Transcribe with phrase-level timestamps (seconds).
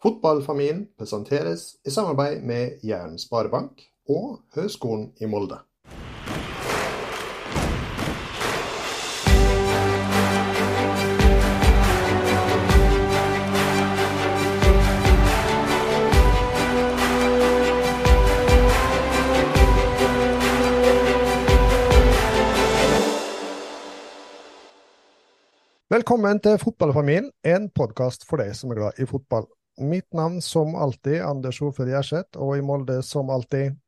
[0.00, 5.58] Fotballfamilien presenteres i samarbeid med Jæren Sparebank og Høgskolen i Molde.
[25.90, 29.50] Velkommen til Fotballfamilien, en podkast for deg som er glad i fotball.
[29.80, 33.78] Mitt navn som alltid Anders Ofjord Gjerseth, og i Molde som alltid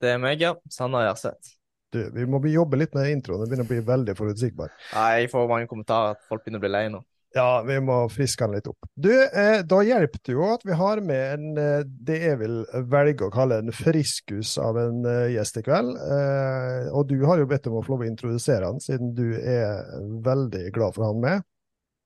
[0.00, 0.56] Det er meg, ja.
[0.72, 1.56] Sanna Gjerseth.
[1.90, 4.74] Du, vi må jobbe litt med introen, det begynner å bli veldig forutsigbar.
[4.94, 7.02] Nei, jeg får mange kommentarer at folk begynner å bli lei nå.
[7.34, 8.88] Ja, vi må friske den litt opp.
[8.98, 12.56] Du, eh, da hjelper det jo at vi har med en, eh, det jeg vil
[12.90, 15.94] velge å kalle en friskus av en eh, gjest i kveld.
[15.94, 19.28] Eh, og du har jo bedt om å få lov å introdusere han, siden du
[19.38, 19.86] er
[20.26, 21.46] veldig glad for han med.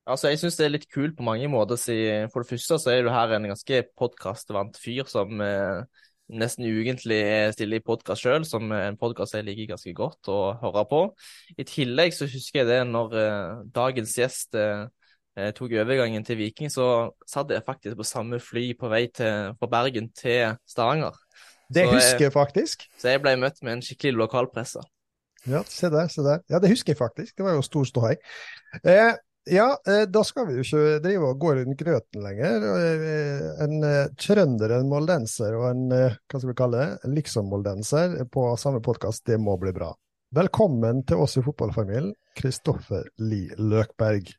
[0.05, 1.79] Altså, Jeg syns det er litt kult på mange måter.
[1.81, 1.95] Si.
[2.33, 7.21] For det første så er du her en ganske podkastvant fyr som eh, nesten ukentlig
[7.53, 11.01] stille i podkast sjøl, som en podkast jeg liker ganske godt å høre på.
[11.57, 14.85] I tillegg så husker jeg det når eh, dagens gjest eh,
[15.37, 19.53] eh, tok overgangen til Viking, så satt jeg faktisk på samme fly på vei til,
[19.57, 21.17] fra Bergen til Stavanger.
[21.73, 22.85] Det Så husker jeg faktisk.
[23.01, 24.85] Så jeg ble møtt med en skikkelig lokalpresse.
[25.45, 26.41] Ja, se der, se der.
[26.49, 27.35] Ja, det husker jeg faktisk.
[27.37, 28.15] Det var jo stor ståhei.
[28.81, 29.13] Eh,
[29.45, 32.65] ja, eh, da skal vi jo ikke drive og gå rundt grøten lenger.
[32.65, 38.47] Eh, en eh, trønder, en moldenser og en hva skal vi kalle det, liksom-moldenser på
[38.61, 39.91] samme podkast, det må bli bra.
[40.35, 44.33] Velkommen til oss i fotballfamilien, Kristoffer Li Løkberg.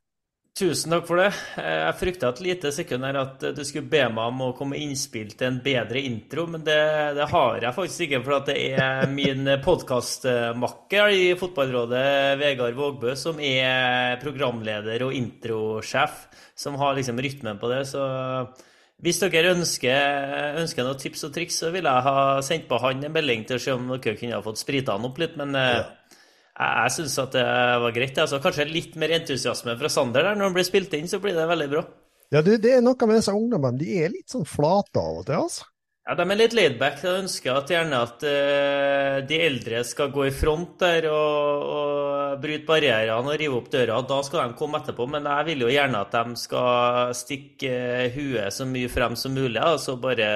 [0.57, 1.27] Tusen takk for det.
[1.61, 4.73] Eh, Jeg frykta et lite sekund her at du skulle be meg om å komme
[4.73, 6.79] med innspill til en bedre intro, men det,
[7.19, 12.07] det har jeg faktisk ikke, for det er min podkastmakker i Fotballrådet,
[12.41, 16.25] Vegard Vågbø, som er programleder og introsjef,
[16.57, 17.83] som har liksom rytmen på det.
[17.93, 18.01] Så
[19.05, 23.05] hvis dere ønsker, ønsker noen tips og triks, så vil jeg ha sendt på han
[23.05, 25.53] en melding til å se om dere kunne ha fått sprita han opp litt, men
[25.53, 25.83] eh,
[26.57, 27.47] jeg, syns at det
[27.85, 28.19] var greit.
[28.23, 30.39] Altså, kanskje litt mer entusiasme fra Sander der.
[30.39, 31.87] Når han blir spilt inn, så blir det veldig bra.
[32.35, 35.27] Ja, du, det er noe med disse ungdommene, de er litt sånn flate av og
[35.29, 35.69] til, altså.
[36.07, 37.01] Ja, De er litt laidback.
[37.03, 42.37] De ønsker at gjerne at uh, de eldre skal gå i front der og, og
[42.43, 43.99] bryte barrierene og rive opp døra.
[44.07, 45.09] Da skal de komme etterpå.
[45.11, 49.35] Men jeg vil jo gjerne at de skal stikke eh, huet så mye frem som
[49.35, 49.59] mulig.
[49.59, 50.31] og Altså bare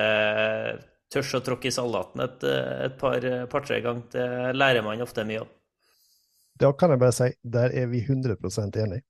[1.10, 2.44] tørs å tråkke i salaten et,
[2.88, 4.10] et par-tre par, ganger.
[4.10, 4.28] Det
[4.58, 5.54] lærer man ofte mye av.
[6.60, 9.00] Da kan jeg bare si, der er vi 100% enig.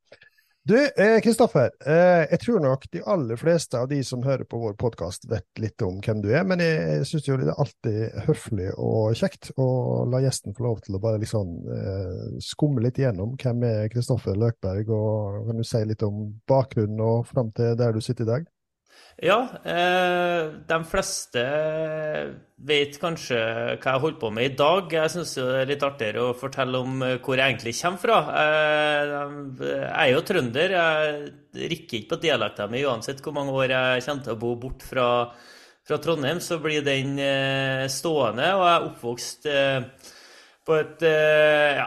[0.62, 0.76] Du,
[1.24, 1.70] Kristoffer.
[1.86, 5.24] Eh, eh, jeg tror nok de aller fleste av de som hører på vår podkast,
[5.30, 6.44] vet litt om hvem du er.
[6.46, 9.66] Men jeg, syns jo det er alltid høflig og kjekt å
[10.12, 14.36] la gjesten få lov til å bare liksom eh, skumme litt igjennom hvem er Kristoffer
[14.38, 18.32] Løkberg, og kan du si litt om bakgrunnen og fram til der du sitter i
[18.34, 18.50] dag?
[19.20, 19.36] Ja,
[19.68, 21.42] eh, de fleste
[22.64, 23.36] vet kanskje
[23.76, 24.94] hva jeg holder på med i dag.
[24.94, 28.20] Jeg syns det er litt artigere å fortelle om hvor jeg egentlig kommer fra.
[28.40, 29.12] Eh,
[29.60, 30.76] jeg er jo trønder.
[30.76, 34.54] Jeg rikker ikke på dialekten min uansett hvor mange år jeg kommer til å bo
[34.62, 35.08] bort fra,
[35.84, 38.54] fra Trondheim, så blir den eh, stående.
[38.56, 40.16] Og jeg er oppvokst eh,
[40.68, 41.86] på et, ja,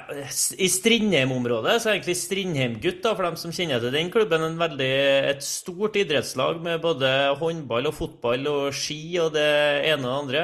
[0.57, 4.89] I Strindheim-området, så er egentlig Strindheim-gutt, for dem som kjenner til den klubben, en veldig,
[5.29, 9.45] et stort idrettslag med både håndball og fotball og ski og det
[9.91, 10.43] ene og det andre.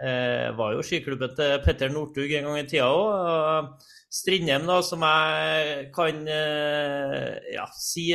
[0.00, 3.72] Eh, var jo skiklubben til Petter Northug en gang i tida òg.
[4.10, 8.08] Strindheim, da, som jeg kan ja, si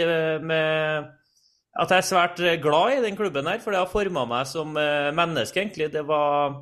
[0.43, 1.13] med
[1.75, 4.75] at jeg er svært glad i den klubben her, for det har forma meg som
[4.75, 5.93] menneske, egentlig.
[5.93, 6.57] Det var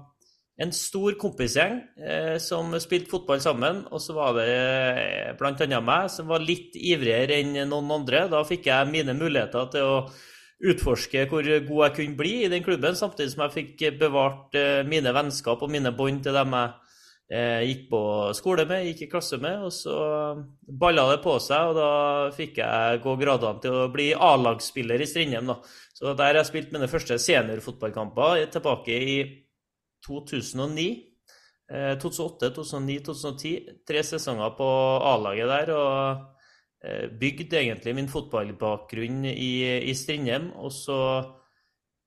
[0.62, 3.82] en stor kompisgjeng eh, som spilte fotball sammen.
[3.90, 5.80] Og så var det eh, bl.a.
[5.82, 8.28] meg som var litt ivrigere enn noen andre.
[8.32, 9.98] Da fikk jeg mine muligheter til å
[10.64, 14.86] utforske hvor god jeg kunne bli i den klubben, samtidig som jeg fikk bevart eh,
[14.88, 16.72] mine vennskap og mine bånd til dem jeg
[17.34, 18.04] eh, gikk på
[18.38, 19.66] skole med, gikk i klasse med.
[19.66, 19.98] Og så
[20.64, 21.92] balla det på seg, og da
[22.36, 25.50] fikk jeg gå gradene til å bli A-lagsspiller i Strindheim.
[25.98, 29.18] Så der har jeg spilt mine første seniorfotballkamper tilbake i
[30.06, 30.88] 2009.
[32.02, 33.54] 2008, 2009, 2010.
[33.88, 34.68] Tre sesonger på
[35.14, 35.72] A-laget der.
[35.74, 39.54] Og bygde egentlig min fotballbakgrunn i,
[39.90, 40.52] i Strindheim.
[40.60, 41.00] Og så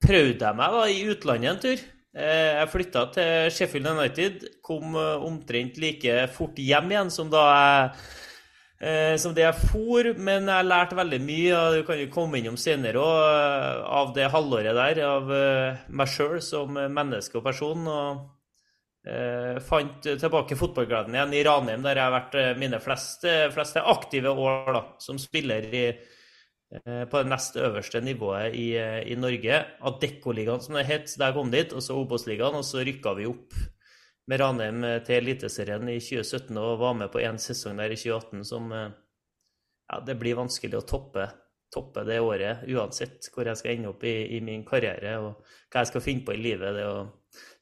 [0.04, 1.86] prøvde jeg meg da i utlandet en tur.
[2.16, 4.46] Jeg flytta til Sheffield United.
[4.64, 7.90] Kom omtrent like fort hjem igjen som da jeg
[9.16, 11.52] som det jeg for, men jeg lærte veldig mye.
[11.56, 15.30] og Du kan jo komme innom senere også, av det halvåret der, av
[15.88, 17.86] meg sjøl som menneske og person.
[17.88, 23.80] og eh, Fant tilbake fotballgleden igjen i Ranheim, der jeg har vært mine fleste, fleste
[23.80, 25.86] aktive år da, som spiller i
[26.66, 29.60] på det nest øverste nivået i, i Norge.
[29.86, 33.54] Adeccoligaen, som det het, der kom dit, og så Obos-ligaen, og så rykka vi opp
[34.26, 38.46] med Ranheim til Eliteserien i 2017 og var med på én sesong der i 2018
[38.48, 38.72] som
[39.86, 41.28] ja, det blir vanskelig å toppe,
[41.74, 45.82] toppe, det året uansett hvor jeg skal ende opp i, i, min karriere og hva
[45.82, 46.74] jeg skal finne på i livet.
[46.74, 47.06] Det å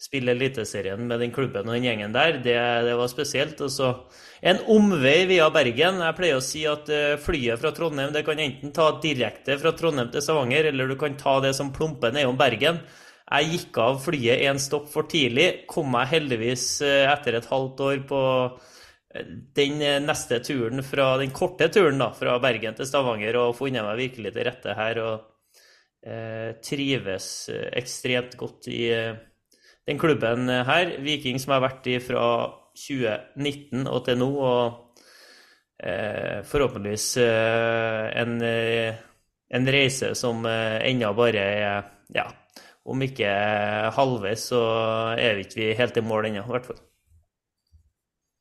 [0.00, 2.56] spille Eliteserien med den klubben og den gjengen der, det,
[2.86, 3.60] det var spesielt.
[3.64, 3.90] Og så
[4.44, 6.02] en omvei via Bergen.
[6.04, 9.74] Jeg pleier å si at eh, flyet fra Trondheim det kan enten ta direkte fra
[9.76, 12.80] Trondheim til Stavanger, eller du kan ta det som plumper nedom Bergen.
[13.24, 15.64] Jeg gikk av flyet én stopp for tidlig.
[15.70, 18.20] Kom meg heldigvis eh, etter et halvt år på
[19.54, 23.86] den eh, neste turen fra den korte turen da, fra Bergen til Stavanger og funnet
[23.86, 25.14] meg virkelig til rette her og
[26.04, 29.16] eh, trives eh, ekstremt godt i eh,
[29.88, 30.96] den klubben her.
[31.04, 32.26] Viking som har vært i fra
[32.74, 35.04] 2019 og til nå, og
[35.78, 42.26] eh, forhåpentligvis eh, en, en, reise som ennå bare er ja,
[42.84, 43.28] om ikke
[43.96, 44.64] halvveis, så
[45.16, 46.82] er vi ikke helt i mål ennå, i hvert fall.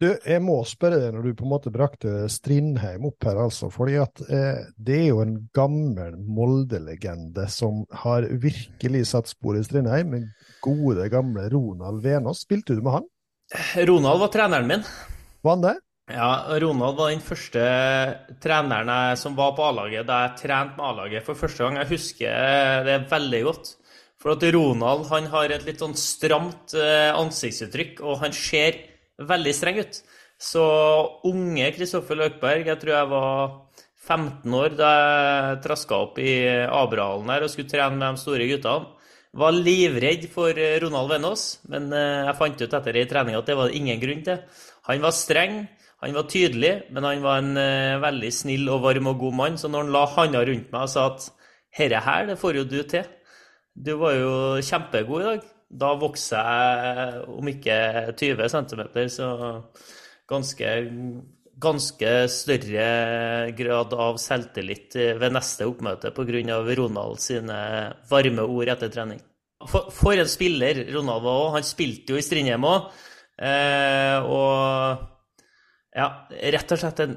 [0.03, 3.69] Du, jeg må spørre deg når du på en måte brakte Strindheim opp her, altså.
[3.71, 9.63] fordi at eh, det er jo en gammel Molde-legende som har virkelig satt spor i
[9.63, 10.11] Strindheim.
[10.17, 10.27] Den
[10.65, 12.43] gode, gamle Ronald Venås.
[12.43, 13.07] Spilte du med han?
[13.87, 14.83] Ronald var treneren min.
[15.45, 15.75] Var han det?
[16.11, 17.63] Ja, Ronald var den første
[18.43, 21.79] treneren jeg, som var på A-laget da jeg trente med A-laget for første gang.
[21.79, 23.75] Jeg husker det veldig godt.
[24.23, 28.79] For at Ronald han har et litt sånn stramt eh, ansiktsuttrykk, og han ser
[29.19, 29.99] veldig streng ut.
[30.39, 30.63] Så
[31.27, 33.51] unge Kristoffer Løkberg, jeg tror jeg var
[34.03, 36.33] 15 år da jeg traska opp i
[36.63, 38.91] Abrahallen her og skulle trene med de store guttene.
[39.43, 43.57] Var livredd for Ronald Venås, men eh, jeg fant ut etter ei trening at det
[43.59, 44.39] var ingen grunn til.
[44.87, 45.63] Han var streng,
[46.03, 49.59] han var tydelig, men han var en eh, veldig snill og varm og god mann.
[49.59, 51.27] Så når han la handa rundt meg og sa at
[51.75, 53.09] 'herre her, det får jo du til',
[53.73, 57.77] du var jo kjempegod i dag, da vokser jeg om ikke
[58.19, 59.29] 20 cm, så
[60.29, 60.69] ganske,
[61.63, 62.87] ganske større
[63.57, 66.59] grad av selvtillit ved neste oppmøte pga.
[66.77, 67.59] Ronald sine
[68.09, 69.23] varme ord etter trening.
[69.63, 71.51] For, en spiller Ronald var òg.
[71.57, 72.91] Han spilte jo i Strindheim òg.
[73.33, 75.07] Eh, og
[75.93, 76.09] ja,
[76.53, 77.15] rett og slett en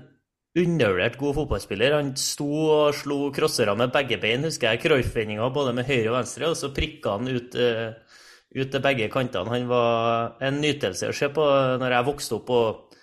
[0.57, 1.99] undervurdert god fotballspiller.
[1.99, 4.85] Han sto og slo crossere med begge bein, husker jeg.
[4.87, 7.93] Cruyff-vendinga både med høyre og venstre, og så prikka han ut uh,
[8.57, 9.53] ut til begge kantene.
[9.53, 11.45] Han var en nytelse å se på
[11.81, 12.97] når jeg vokste opp og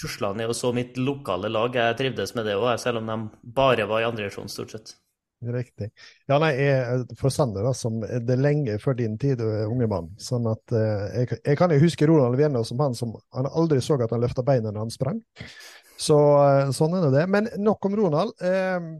[0.00, 1.76] tusla ned og så mitt lokale lag.
[1.76, 4.96] Jeg trivdes med det òg, selv om de bare var i andrevisjon, stort sett.
[5.40, 5.86] Riktig.
[6.28, 10.10] Ja, nei, jeg, for Sander, da, som det er lenge før din tid, unge mann.
[10.20, 13.80] Sånn at eh, jeg, jeg, kan jo huske Ronald Vienna som han som han aldri
[13.80, 15.22] så at han løfta beina når han sprang.
[16.00, 17.26] Så eh, sånn er det.
[17.30, 18.34] Men nok om Ronald.
[18.40, 18.90] Eh,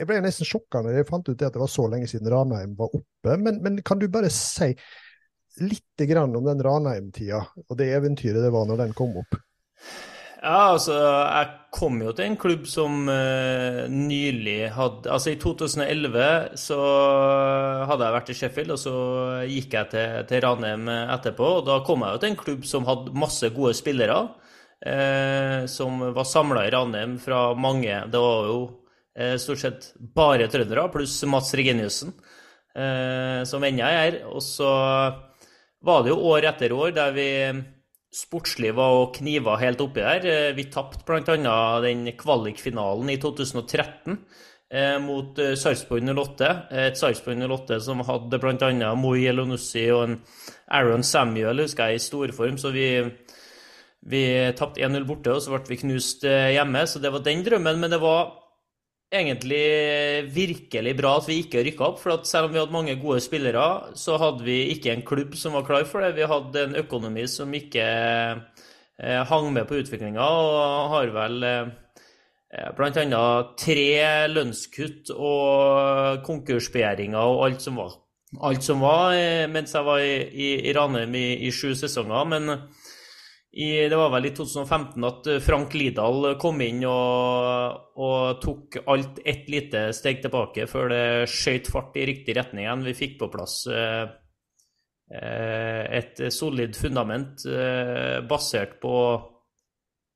[0.00, 2.74] jeg ble nesten sjokka når jeg fant ut at det var så lenge siden Ranheim
[2.78, 3.36] var oppe.
[3.38, 4.72] Men, men kan du bare si
[5.60, 9.36] litt om den Ranheim-tida og det eventyret det var når den kom opp?
[10.42, 16.56] Ja, altså, jeg kom jo til en klubb som uh, nylig hadde Altså, i 2011
[16.58, 16.78] så
[17.86, 18.94] hadde jeg vært i Sheffield, og så
[19.46, 21.52] gikk jeg til, til Ranheim etterpå.
[21.60, 24.18] Og da kom jeg jo til en klubb som hadde masse gode spillere,
[24.86, 28.62] uh, som var samla i Ranheim fra mange Det var jo
[29.12, 32.14] Eh, stort sett bare trøndere, pluss Mats Reginiussen,
[32.74, 34.18] eh, som ennå er her.
[34.32, 34.70] Og så
[35.82, 37.28] var det jo år etter år der vi
[38.12, 40.24] sportslig var og kniva helt oppi der.
[40.24, 41.80] Eh, vi tapte bl.a.
[41.84, 44.18] den kvalikfinalen i 2013
[45.04, 46.46] mot Sarpsborg 08.
[46.72, 48.94] Et Sarpsborg 08 som hadde bl.a.
[48.96, 50.14] Moi Elonussi og en
[50.72, 52.56] Aaron Samuel, husker jeg, i storform.
[52.56, 52.86] Så vi,
[54.10, 54.22] vi
[54.58, 56.86] tapte 1-0 borte, og så ble vi knust hjemme.
[56.90, 57.78] Så det var den drømmen.
[57.78, 58.32] Men det var
[59.12, 62.00] egentlig virkelig bra at vi ikke rykka opp.
[62.02, 65.56] For selv om vi hadde mange gode spillere, så hadde vi ikke en klubb som
[65.58, 66.14] var klar for det.
[66.16, 72.70] Vi hadde en økonomi som ikke eh, hang med på utviklinga, og har vel eh,
[72.76, 73.24] bl.a.
[73.60, 73.88] tre
[74.32, 77.98] lønnskutt og konkursbegjæringer og alt som var.
[78.48, 82.24] Alt som var eh, mens jeg var i, i, i Ranheim i, i sju sesonger.
[82.32, 82.56] men
[83.52, 88.78] i, det var vel i 2015 at eh, Frank Lidahl kom inn og, og tok
[88.88, 92.86] alt ett lite steg tilbake før det skjøt fart i riktig retning igjen.
[92.88, 94.06] Vi fikk på plass eh,
[95.12, 98.96] eh et solid fundament eh, basert på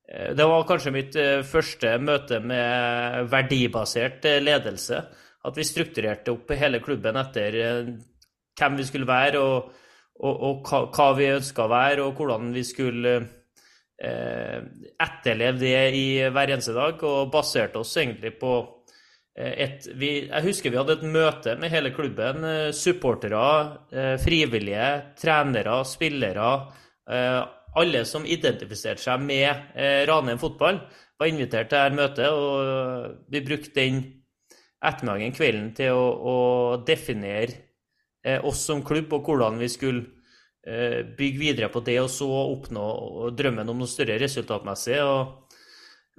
[0.08, 5.04] eh, Det var kanskje mitt eh, første møte med verdibasert ledelse.
[5.44, 7.52] At vi strukturerte opp hele klubben etter
[8.56, 9.44] hvem vi skulle være.
[9.44, 9.74] og
[10.20, 14.62] og, og hva, hva, vi ønska å være, og hvordan vi skulle eh,
[15.02, 17.04] etterleve det i hver eneste dag.
[17.04, 18.54] Og baserte oss egentlig på
[19.36, 22.46] et, vi, Jeg husker vi hadde et møte med hele klubben.
[22.72, 24.86] Supportere, frivillige,
[25.20, 26.46] trenere, spillere.
[27.76, 29.76] Alle som identifiserte seg med
[30.08, 30.80] Ranheim fotball,
[31.20, 32.32] var invitert til dette møtet.
[32.32, 34.00] Og vi brukte den
[34.80, 36.36] ettermiddagen, kvelden, til å, å
[36.88, 37.65] definere
[38.42, 40.06] oss som klubb og hvordan vi skulle
[40.66, 42.86] Eh, bygge videre på det og så oppnå
[43.38, 44.98] drømmen om noe større resultatmessig.
[44.98, 45.54] og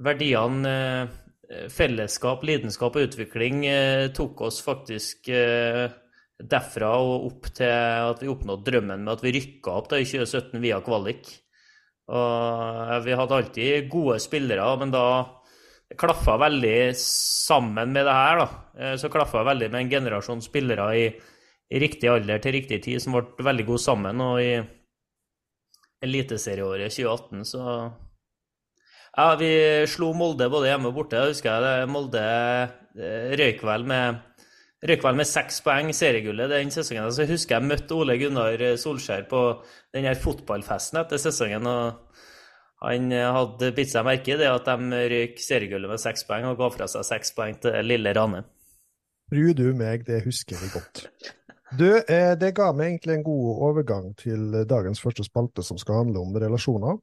[0.08, 5.28] Verdiene eh, fellesskap, lidenskap og utvikling eh, tok oss faktisk
[6.38, 10.08] derfra og opp til at vi oppnådde drømmen med at vi rykka opp da i
[10.08, 11.32] 2017 via kvalik.
[12.08, 15.08] Og vi hadde alltid gode spillere, men da
[16.00, 18.40] klaffa veldig sammen med det her.
[18.40, 18.94] da.
[19.02, 21.10] Så klaffa veldig med en generasjon spillere i
[21.71, 24.21] riktig alder til riktig tid, som ble veldig gode sammen.
[24.24, 24.51] Og i
[26.05, 27.63] eliteserieåret 2018 så
[29.17, 29.50] Ja, vi
[29.89, 31.17] slo Molde både hjemme og borte.
[31.17, 31.89] Jeg husker jeg.
[31.89, 34.19] Molde eh, røyk vel med
[34.86, 37.09] røyk vel med seks poeng seriegullet den sesongen.
[37.12, 39.41] Så husker jeg møtte Ole Gunnar Solskjær på
[39.95, 41.65] den her fotballfesten etter sesongen.
[41.65, 46.45] og Han hadde bitt seg merke i det at de røyk seriegullet med seks poeng
[46.51, 48.45] og ga fra seg seks poeng til lille Rane.
[49.33, 51.07] Tror du meg, det husker vi godt.
[51.75, 56.05] Du, eh, det ga meg egentlig en god overgang til dagens første spalte, som skal
[56.05, 56.95] handle om relasjoner.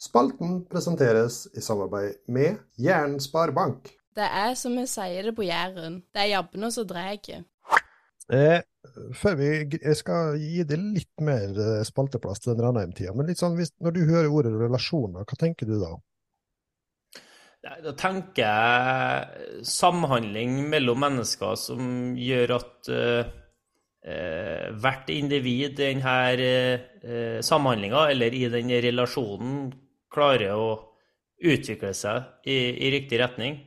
[0.00, 3.90] Spalten presenteres i samarbeid med Jæren Sparebank.
[4.16, 7.12] Det er som vi sier det på Jæren, det er jabbene som drar.
[8.32, 8.62] Eh,
[9.20, 13.42] før vi jeg skal gi deg litt mer eh, spalteplass til den Ranheim-tida, men litt
[13.42, 15.92] sånn, hvis, når du hører ordet relasjoner, hva tenker du da?
[17.84, 23.40] Da tenker jeg samhandling mellom mennesker som gjør at uh
[24.04, 29.70] hvert individ i denne eh, samhandlinga eller i den relasjonen
[30.12, 30.68] klarer å
[31.44, 32.56] utvikle seg i,
[32.86, 33.58] i riktig retning.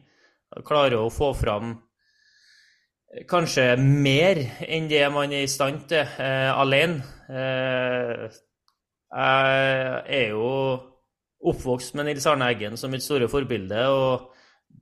[0.66, 6.52] Klarer å få fram eh, kanskje mer enn det man er i stand til eh,
[6.54, 7.02] alene.
[7.28, 8.28] Eh,
[9.08, 10.48] jeg er jo
[11.48, 14.34] oppvokst med Nils Arne Eggen som mitt store forbilde, og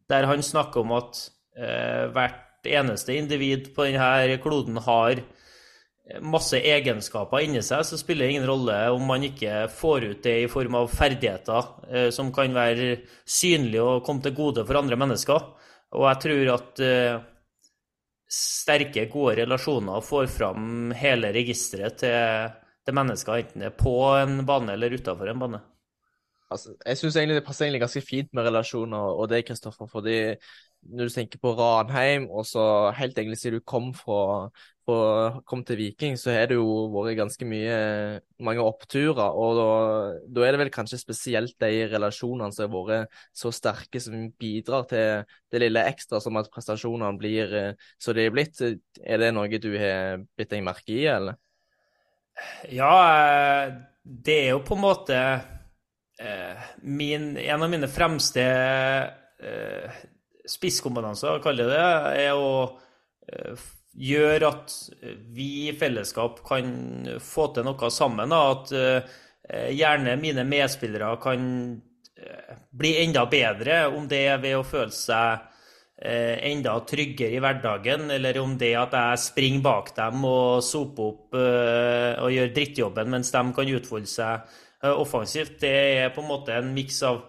[0.09, 1.19] der han snakker om at
[1.57, 5.21] eh, hvert eneste individ på denne kloden har
[6.21, 10.35] masse egenskaper inni seg, så spiller det ingen rolle om man ikke får ut det
[10.43, 14.99] i form av ferdigheter eh, som kan være synlige og komme til gode for andre
[15.01, 15.47] mennesker.
[15.95, 17.23] Og jeg tror at eh,
[18.35, 22.51] sterke, gode relasjoner får fram hele registeret til,
[22.85, 25.61] til mennesker, enten det er på en bane eller utafor en bane.
[26.53, 29.89] Altså, jeg syns egentlig det passer egentlig ganske fint med relasjoner og det, Kristoffer.
[29.89, 30.35] fordi
[30.85, 32.63] når du tenker på Ranheim, og så
[32.95, 34.49] helt egentlig siden du kom fra,
[34.85, 37.77] fra kom til Viking, så har det jo vært ganske mye
[38.45, 39.23] mange oppturer.
[39.33, 39.69] Og da,
[40.29, 44.85] da, er det vel kanskje spesielt de relasjonene som har vært så sterke, som bidrar
[44.91, 48.61] til det lille ekstra som at prestasjonene blir eh, så de er blitt.
[49.01, 51.41] Er det noe du har bitt deg merke i, eller?
[52.69, 55.19] Ja, eh, det er jo på en måte
[56.21, 58.43] eh, min, en av mine fremste
[60.49, 62.51] spisskompetanse, kaller jeg det, er å
[63.29, 64.75] eh, gjøre at
[65.35, 66.69] vi i fellesskap kan
[67.23, 68.35] få til noe sammen.
[68.35, 69.17] At eh,
[69.75, 75.51] gjerne mine medspillere kan eh, bli enda bedre, om det er ved å føle seg
[75.95, 81.37] enda tryggere i hverdagen, eller om det at jeg springer bak dem og soper opp
[81.39, 85.55] og gjør drittjobben mens de kan utfolde seg offensivt.
[85.63, 85.71] Det
[86.01, 87.21] er på en måte en miks av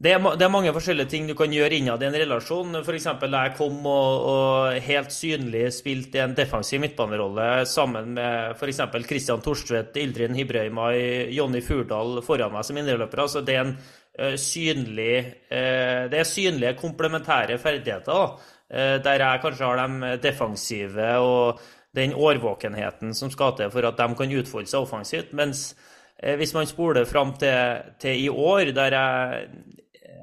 [0.00, 2.78] det er, det er, mange forskjellige ting du kan gjøre innad i en relasjon.
[2.80, 3.06] F.eks.
[3.20, 8.80] da jeg kom og, og, helt synlig spilte en defensiv midtbanerolle sammen med f.eks.
[9.04, 13.26] Christian Torstvedt, Ildrin Hibrøymai, Jonny Furdal foran meg som indreløpere.
[13.26, 15.18] Altså det er en uh, synlig
[15.50, 21.60] uh, Det er synlige komplementære ferdigheter uh, der jeg kanskje har de defensive og
[21.92, 25.36] den årvåkenheten som skal til for at de kan utfolde seg offensivt.
[25.36, 25.74] Mens
[26.20, 29.46] hvis man spoler fram til, til, i år, der jeg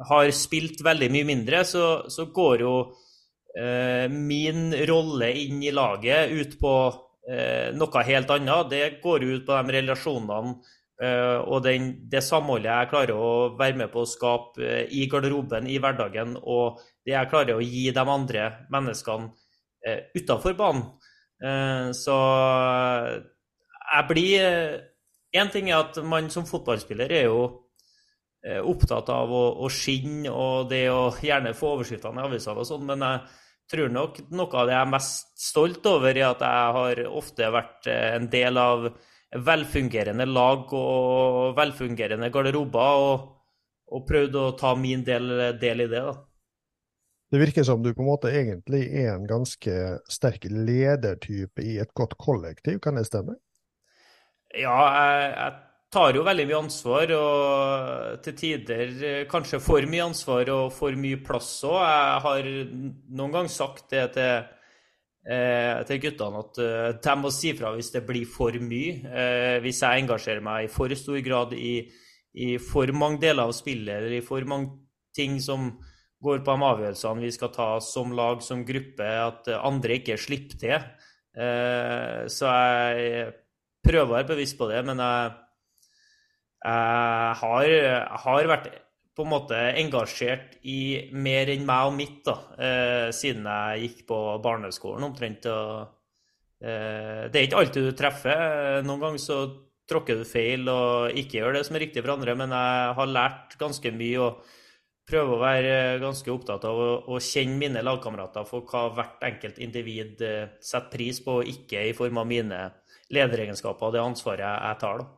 [0.06, 2.74] har spilt veldig mye mindre, så, så går jo
[3.58, 6.74] eh, min rolle inn i laget ut på
[7.30, 8.72] eh, noe helt annet.
[8.72, 10.54] Det går ut på de relasjonene
[11.02, 15.08] eh, og den, det samholdet jeg klarer å være med på å skape eh, i
[15.10, 19.32] garderoben, i hverdagen, og det jeg klarer å gi de andre menneskene
[19.86, 20.90] eh, utafor banen.
[21.42, 22.20] Eh, så
[23.88, 24.86] jeg blir
[25.36, 27.67] Én ting er at man som fotballspiller er jo Eh,
[28.64, 32.86] opptatt av å, å, skinne og det å gjerne få overskriftene i avisene og sånn,
[32.88, 33.22] men jeg
[33.74, 37.50] tror nok noe av det jeg er mest stolt over, er at jeg har ofte
[37.54, 38.88] vært eh, en del av
[39.48, 43.28] velfungerende lag og velfungerende garderober, og,
[43.92, 46.06] og prøvd å ta min del, del i det.
[46.08, 46.16] da.
[47.28, 49.76] Det virker som du på en måte egentlig er en ganske
[50.08, 53.36] sterk ledertype i et godt kollektiv, kan det stemme?
[54.56, 60.08] Ja, jeg, jeg tar jo veldig mye ansvar, og til tider eh, kanskje for mye
[60.10, 61.80] ansvar og for mye plass òg.
[61.80, 62.50] Jeg har
[63.20, 64.50] noen gang sagt det til,
[65.32, 68.98] eh, til guttene at eh, de må si fra hvis det blir for mye.
[69.08, 71.78] Eh, hvis jeg engasjerer meg i for stor grad i,
[72.36, 74.76] i for mange deler av spillet eller i for mange
[75.16, 75.72] ting som
[76.24, 80.60] går på de avgjørelsene vi skal ta som lag, som gruppe, at andre ikke slipper
[80.60, 80.88] til.
[81.38, 83.28] Eh, så jeg
[83.86, 85.36] prøver å være bevisst på det, men jeg
[86.66, 87.68] har,
[88.24, 88.70] har, vært
[89.18, 94.04] på en måte engasjert i mer enn meg og mitt da, eh, siden jeg gikk
[94.12, 95.48] på barneskolen omtrent.
[95.50, 95.88] Og,
[96.62, 98.84] eh, det er ikke alltid du treffer.
[98.86, 99.40] Noen ganger så
[99.90, 103.14] tråkker du feil og ikke gjør det som er riktig for andre, men jeg har
[103.16, 104.20] lært ganske mye.
[104.20, 104.54] og
[105.08, 110.22] prøver å være ganske opptatt av å, kjenne mine lagkamerater for hva hvert enkelt individ
[110.22, 112.60] eh, setter pris på, og ikke i form av mine
[113.16, 115.00] lederegenskaper og det ansvaret jeg tar.
[115.00, 115.17] da.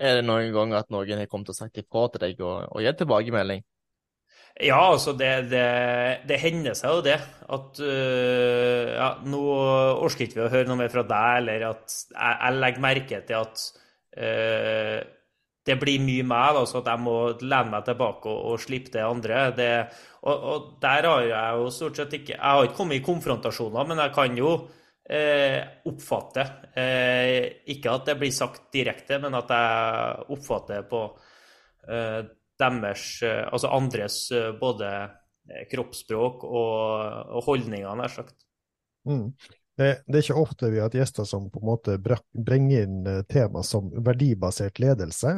[0.00, 2.84] Er det noen gang at noen har kommet og sagt ifra til deg og, og
[2.84, 3.62] gitt tilbakemelding?
[4.60, 5.66] Ja, altså det, det,
[6.28, 7.18] det, hender seg jo det.
[7.52, 9.44] At uh, ja, nå
[10.02, 13.22] orker ikke vi å høre noe mer fra deg, eller at jeg, jeg legger merke
[13.28, 13.64] til at
[14.18, 14.98] uh,
[15.68, 18.92] det blir mye meg, da, så at jeg må lene meg tilbake og, og slippe
[18.96, 19.46] det andre.
[19.56, 19.70] Det,
[20.24, 23.88] og, og, der har jeg jo stort sett ikke Jeg har ikke kommet i konfrontasjoner,
[23.88, 24.54] men jeg kan jo
[25.10, 31.04] eh, oppfatte eh, Ikke at det blir sagt direkte, men at jeg oppfatter på
[31.88, 32.20] eh,
[32.60, 34.26] deres Altså andres
[34.60, 34.90] både
[35.70, 38.36] kroppsspråk og, holdninger, nær sagt.
[39.08, 39.32] Mm.
[39.80, 43.08] Det, det, er ikke ofte vi har hatt gjester som på en måte bringer inn
[43.32, 45.32] tema som verdibasert ledelse.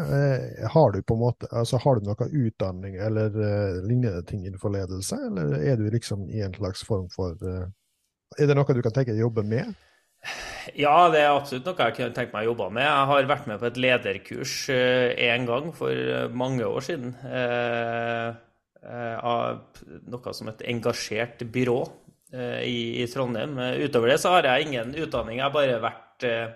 [0.75, 3.39] Har du på en måte, altså har du noe utdanning eller
[3.87, 7.39] lignende ting innenfor ledelse, eller er du liksom i en slags form for
[8.39, 9.73] Er det noe du kan tenke deg å jobbe med?
[10.79, 12.87] Ja, det er absolutt noe jeg kunne tenke meg å jobbe med.
[12.87, 17.17] Jeg har vært med på et lederkurs én gang for mange år siden.
[18.83, 19.83] Av
[20.15, 21.81] noe som et engasjert byrå.
[22.33, 23.59] Eh, i, Trondheim.
[23.59, 25.37] Eh, utover det så har jeg ingen utdanning.
[25.37, 26.55] Jeg har bare vært eh,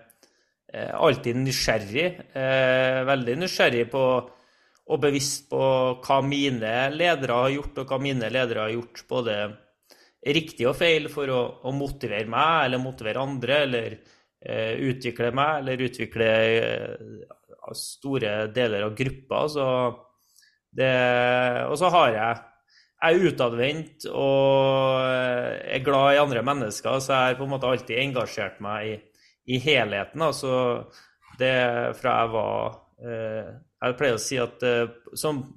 [0.72, 2.06] eh, alltid nysgjerrig.
[2.32, 4.06] Eh, veldig nysgjerrig på
[4.86, 5.60] og bevisst på
[5.98, 9.34] hva mine ledere har gjort, og hva mine ledere har gjort både
[10.34, 15.60] riktig og feil for å, å motivere meg eller motivere andre, eller eh, utvikle meg
[15.60, 16.30] eller utvikle
[17.76, 19.46] store deler av gruppa.
[19.50, 19.66] Så
[20.76, 20.92] det,
[21.70, 22.44] og så har jeg
[22.96, 27.68] jeg er utadvendt og er glad i andre mennesker, så jeg har på en måte
[27.68, 28.94] alltid engasjert meg i,
[29.52, 30.24] i helheten.
[30.24, 30.54] Altså
[31.36, 31.52] det
[32.00, 34.86] fra jeg var eh, Jeg pleier å si at eh,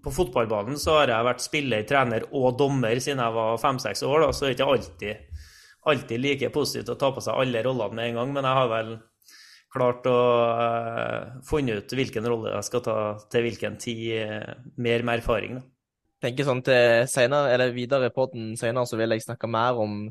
[0.04, 4.26] på fotballbanen så har jeg vært spiller, trener og dommer siden jeg var fem-seks år,
[4.26, 5.46] da, så det er ikke alltid,
[5.92, 8.72] alltid like positivt å ta på seg alle rollene med en gang, men jeg har
[8.74, 8.92] vel
[9.70, 12.96] klart å uh, funne ut hvilken rolle jeg skal ta
[13.30, 15.60] til hvilken tid, uh, mer med erfaring.
[15.62, 19.80] da tenker sånn til senere, eller videre på den senere, så vil jeg snakke mer
[19.80, 20.02] om,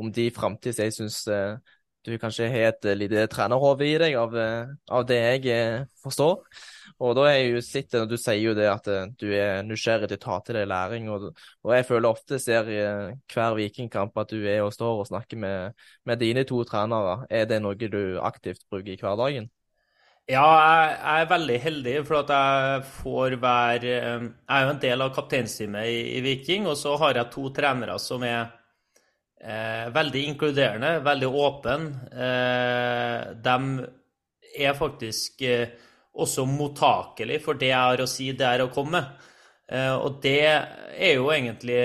[0.00, 1.58] om de framtid jeg syns uh,
[2.06, 6.62] du kanskje har et lite trenerhode i deg av, av, det jeg uh, forstår.
[6.98, 8.88] Og da er jeg jo sett, Du sier jo det at
[9.20, 11.28] du er nysgjerrig til å ta til deg læring, og,
[11.64, 12.80] og jeg føler ofte ser i
[13.32, 17.22] hver Vikingkamp at du er og står og snakker med, med dine to trenere.
[17.30, 19.48] Er det noe du aktivt bruker i hverdagen?
[20.28, 24.80] Ja, jeg, er veldig heldig, for at jeg får være eh, Jeg er jo en
[24.82, 28.50] del av kapteinsteamet i, i, Viking, og så har jeg to trenere som er
[29.40, 31.78] eh, veldig inkluderende, veldig åpne.
[32.26, 33.56] Eh, de
[34.68, 35.72] er faktisk eh,
[36.14, 39.02] også mottakelig for det jeg har å si, det er å komme.
[39.70, 41.80] Eh, og det er jo egentlig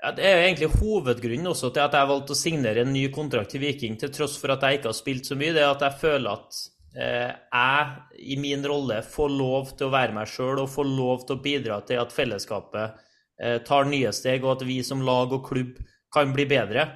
[0.00, 3.08] ja, Det er jo egentlig hovedgrunnen også til at jeg valgte å signere en ny
[3.12, 5.52] kontrakt til Viking, til tross for at jeg ikke har spilt så mye.
[5.52, 6.60] Det er at jeg føler at
[6.96, 11.22] Eh, jeg i min rolle får lov til å være meg sjøl og får lov
[11.22, 12.96] til å bidra til at fellesskapet
[13.38, 15.78] eh, tar nye steg, og at vi som lag og klubb
[16.10, 16.88] kan bli bedre.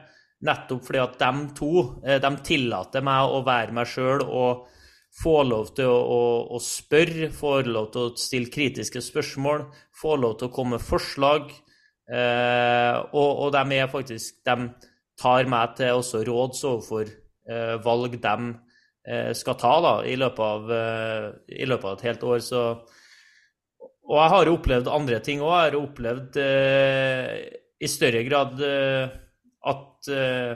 [0.44, 1.70] Nettopp fordi at de to
[2.03, 4.66] de tillater meg å være meg sjøl og
[5.22, 6.22] få lov til å, å,
[6.57, 10.85] å, spørre, få lov til å stille kritiske spørsmål, få lov til å komme med
[10.85, 11.53] forslag.
[12.05, 14.66] Eh, og, og, de er faktisk De
[15.16, 18.35] tar meg til også råds overfor eh, valg de
[19.05, 21.24] Eh, skal ta da, i løpet av, eh,
[21.61, 22.38] i løpet av et helt år.
[22.40, 22.61] Så,
[24.09, 25.53] og jeg har jo opplevd andre ting òg.
[25.53, 27.35] Jeg har opplevd eh,
[27.85, 29.18] i større grad eh,
[29.68, 30.55] at eh,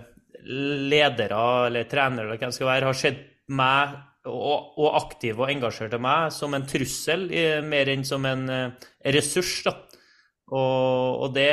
[0.88, 3.20] ledere eller trenere eller hvem skal være, har sett
[3.52, 7.28] meg og, og aktive og engasjerte meg som en trussel
[7.66, 8.48] mer enn som en
[9.04, 9.62] ressurs.
[9.66, 9.74] da.
[10.48, 11.48] Og, og det,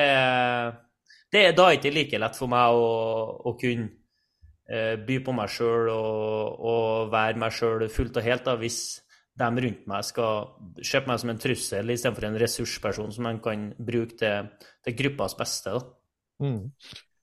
[1.34, 2.92] det er da ikke like lett for meg å,
[3.44, 3.90] å kunne
[4.70, 8.80] eh, by på meg sjøl og, og, være meg sjøl fullt og helt da, hvis
[9.36, 10.46] de rundt meg skal
[10.80, 14.48] se på meg som en trussel istedenfor en ressursperson som de kan bruke til,
[14.86, 15.76] til gruppas beste.
[15.76, 15.84] da.
[16.46, 16.72] Mm.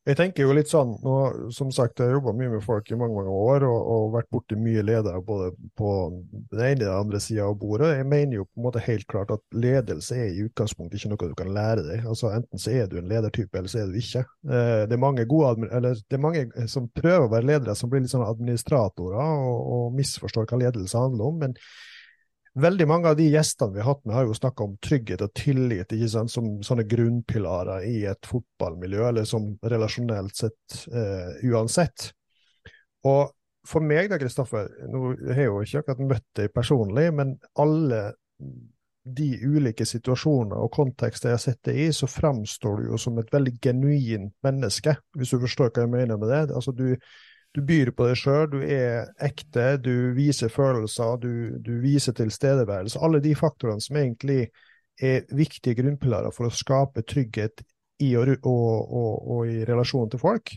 [0.03, 1.17] Jeg tenker jo litt sånn, nå,
[1.55, 4.29] som sagt, jeg har jobba mye med folk i mange mange år og, og vært
[4.35, 5.93] borti mye ledere både på
[6.51, 7.93] den ene og den andre sida av bordet.
[8.01, 11.31] Jeg mener jo på en måte helt klart at ledelse er i utgangspunktet ikke noe
[11.31, 12.03] du kan lære deg.
[12.11, 14.25] Altså Enten så er du en ledertype, eller så er du ikke.
[14.51, 17.93] Eh, det er mange gode, eller det er mange som prøver å være ledere, som
[17.93, 21.43] blir litt sånn administratorer og, og misforstår hva ledelse handler om.
[21.47, 21.59] men
[22.53, 25.31] Veldig mange av de gjestene vi har hatt med, har jo snakka om trygghet og
[25.39, 32.11] tillit som sånne grunnpilarer i et fotballmiljø, eller som relasjonelt sett eh, uansett.
[33.09, 33.33] Og
[33.69, 38.03] for meg da, Kristoffer, nå har jeg jo ikke akkurat møtt deg personlig, men alle
[39.03, 43.17] de ulike situasjoner og kontekster jeg har sett deg i, så framstår du jo som
[43.19, 46.43] et veldig genuint menneske, hvis du forstår hva jeg mener med det.
[46.53, 46.99] Altså, du,
[47.53, 53.01] du byr på deg sjøl, du er ekte, du viser følelser, du, du viser tilstedeværelse.
[53.05, 54.47] Alle de faktorene som egentlig
[55.03, 57.65] er viktige grunnpilarer for å skape trygghet
[58.03, 60.55] i og, og, og, og i relasjon til folk.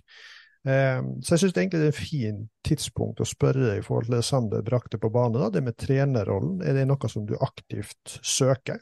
[0.65, 4.08] Um, så jeg syns egentlig det er et fint tidspunkt å spørre deg i forhold
[4.08, 6.63] til det Sander brakte på bane, det med trenerrollen.
[6.65, 8.79] Er det noe som du aktivt søker?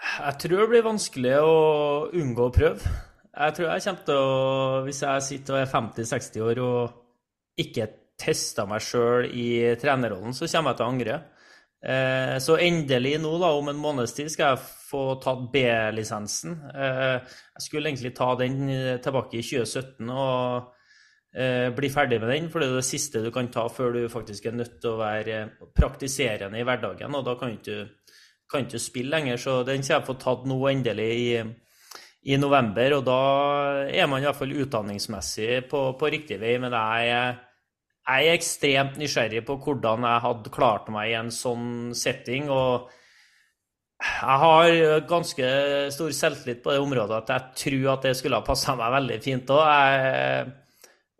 [0.00, 1.56] Jeg tror det blir vanskelig å
[2.16, 2.92] unngå å prøve.
[3.30, 4.30] Jeg tror jeg kommer til å
[4.86, 7.86] Hvis jeg sitter og er 50-60 år og ikke
[8.20, 11.14] tester meg sjøl i trenerrollen, så kommer jeg til å angre.
[11.80, 16.58] Eh, så endelig nå, da, om en måneds tid, skal jeg få tatt B-lisensen.
[16.72, 18.58] Eh, jeg skulle egentlig ta den
[19.04, 20.70] tilbake i 2017 og
[21.32, 24.02] eh, bli ferdig med den, for det er det siste du kan ta før du
[24.12, 25.40] faktisk er nødt til å være
[25.76, 27.74] praktiserende i hverdagen, og da kan du
[28.60, 29.40] ikke spille lenger.
[29.40, 31.28] Så den skal jeg få tatt nå endelig i
[32.28, 33.20] i november, og da
[33.88, 36.58] er man iallfall utdanningsmessig på, på, riktig vei.
[36.60, 41.94] Men jeg, jeg, er ekstremt nysgjerrig på hvordan jeg hadde klart meg i en sånn
[41.96, 42.50] setting.
[42.52, 42.90] og
[44.00, 45.48] jeg har ganske
[45.92, 49.18] stor selvtillit på det området at jeg tror at det skulle ha passa meg veldig
[49.24, 49.60] fint òg.
[49.60, 50.54] Jeg,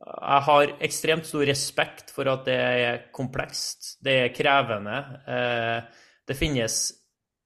[0.00, 4.96] jeg, har ekstremt stor respekt for at det er komplekst, det er krevende.
[5.28, 6.80] Eh, det finnes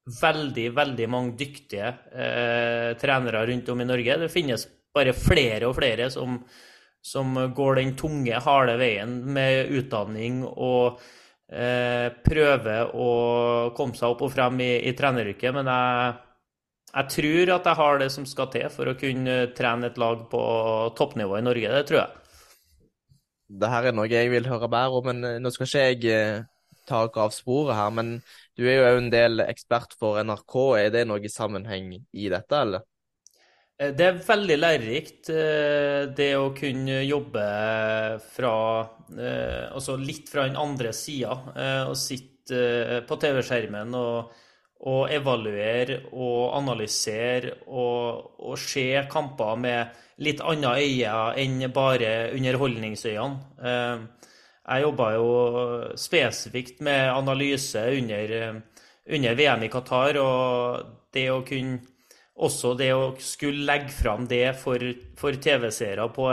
[0.05, 4.19] veldig, veldig mange dyktige eh, trenere rundt om i Norge.
[4.25, 6.39] Det finnes bare flere og flere som,
[7.03, 11.01] som går den tunge, harde veien med utdanning og
[11.49, 13.11] eh, prøver å
[13.77, 15.57] komme seg opp og frem i, i treneryrket.
[15.57, 16.13] Men jeg,
[16.93, 20.29] jeg, tror at jeg har det som skal til for å kunne trene et lag
[20.31, 20.45] på
[20.99, 21.73] toppnivå i Norge.
[21.79, 22.21] Det tror jeg.
[23.55, 26.13] Det her er noe jeg vil høre mer om, men eh, nå skal ikke jeg
[26.13, 26.45] eh,
[26.89, 27.93] ta av sporet her.
[27.97, 28.19] Men
[28.55, 30.59] du er jo en del ekspert for NRK.
[30.79, 32.85] Er det noe sammenheng i dette, eller?
[33.81, 37.45] Eh, det er veldig lærerikt, eh, det å kunne jobbe
[38.37, 38.57] fra
[39.19, 41.35] eh, Altså litt fra den andre sida.
[41.89, 44.33] Og sitte på TV-skjermen og,
[44.85, 53.33] og, evaluere og analysere og, og se kamper med litt andre øyne enn bare underholdningsøyne.
[54.65, 55.33] Jeg jobba jo
[56.01, 58.31] spesifikt med analyse under,
[59.05, 61.83] under, VM i Qatar, og det å kunne
[62.35, 64.83] også det å skulle legge fram det for,
[65.19, 66.31] for TV-seere på,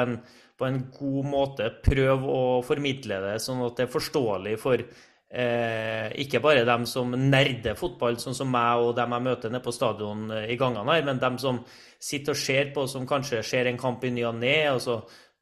[0.58, 6.08] på, en god måte, prøve å formidle det sånn at det er forståelig for eh,
[6.24, 9.76] ikke bare dem som nerder fotball, sånn som meg og dem jeg møter nede på
[9.76, 11.62] stadion i gangene her, men dem som
[12.02, 14.58] sitter og ser på, som kanskje ser en kamp i ny og ne,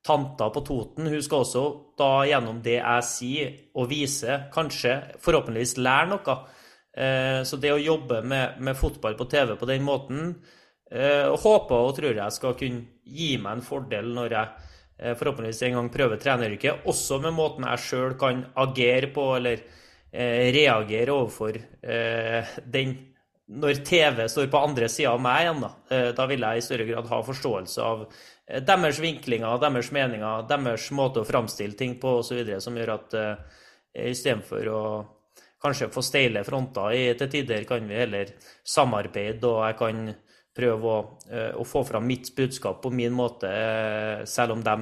[0.06, 1.64] tanta på Toten hun skal også
[2.00, 6.38] da gjennom det jeg sier og viser, kanskje forhåpentligvis lære noe.
[7.00, 10.32] Eh, så det å jobbe med, med, fotball på TV på den måten
[10.92, 15.62] eh, håper og tror jeg skal kunne gi meg en fordel når jeg eh, forhåpentligvis
[15.68, 19.68] en gang prøver treneryrket, også med måten jeg sjøl kan agere på eller
[20.10, 21.54] reagere overfor
[22.74, 22.96] den
[23.50, 26.86] når TV står på andre sida av meg igjen, da, da vil jeg i større
[26.86, 28.04] grad ha forståelse av
[28.50, 32.42] Eh, deres vinklinger, deres meninger, deres måte å framstille ting på osv.
[32.64, 33.60] som gjør at uh,
[34.10, 34.82] istedenfor å
[35.62, 38.34] kanskje få steile fronter i, til tider, kan vi heller
[38.64, 40.02] samarbeide, og jeg kan
[40.56, 44.80] prøve å, uh, å få fram mitt budskap på min måte, uh, selv om de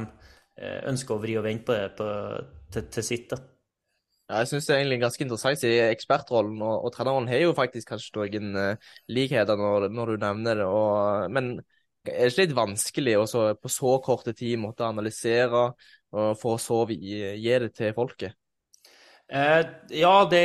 [0.57, 2.05] ønsker å vri og vente på det på,
[2.73, 3.27] til, til, sitt.
[3.29, 3.37] Da.
[4.27, 5.63] Ja, jeg syns det er egentlig ganske interessant.
[5.63, 10.59] i Ekspertrollen og, og treneren har jo faktisk kanskje noen likheter når, når, du nevner
[10.59, 11.53] det, og, men
[12.07, 15.69] er det ikke litt vanskelig også på så korte tid måtte analysere
[16.11, 18.35] for å så gi, det til folket?
[19.27, 19.61] Eh,
[19.99, 20.43] ja, det,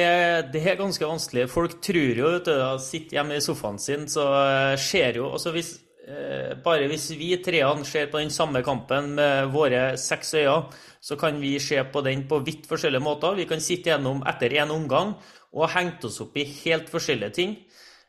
[0.51, 1.47] det, er ganske vanskelig.
[1.51, 4.27] Folk tror jo at de sitter hjemme i sofaen sin, så
[4.75, 5.77] ser skjer jo altså hvis,
[6.09, 10.65] eh, bare hvis vi treene ser på den samme kampen med våre seks øyne,
[11.03, 13.35] så kan vi se på den på vidt forskjellige måter.
[13.35, 15.17] Vi kan sitte gjennom etter én omgang
[15.53, 17.57] og ha hengt oss opp i helt forskjellige ting.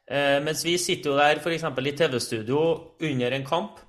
[0.06, 1.64] Eh, mens vi sitter jo der f.eks.
[1.64, 2.60] i TV-studio
[3.02, 3.80] under en kamp,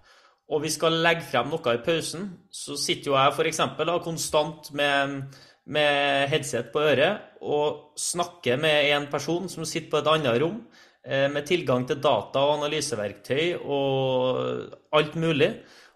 [0.49, 3.61] og vi skal legge frem noe i pausen, så sitter jo jeg f.eks.
[4.05, 5.21] konstant med,
[5.67, 10.63] med headset på øret og snakker med en person som sitter på et annet rom,
[11.05, 15.51] eh, med tilgang til data og analyseverktøy og alt mulig.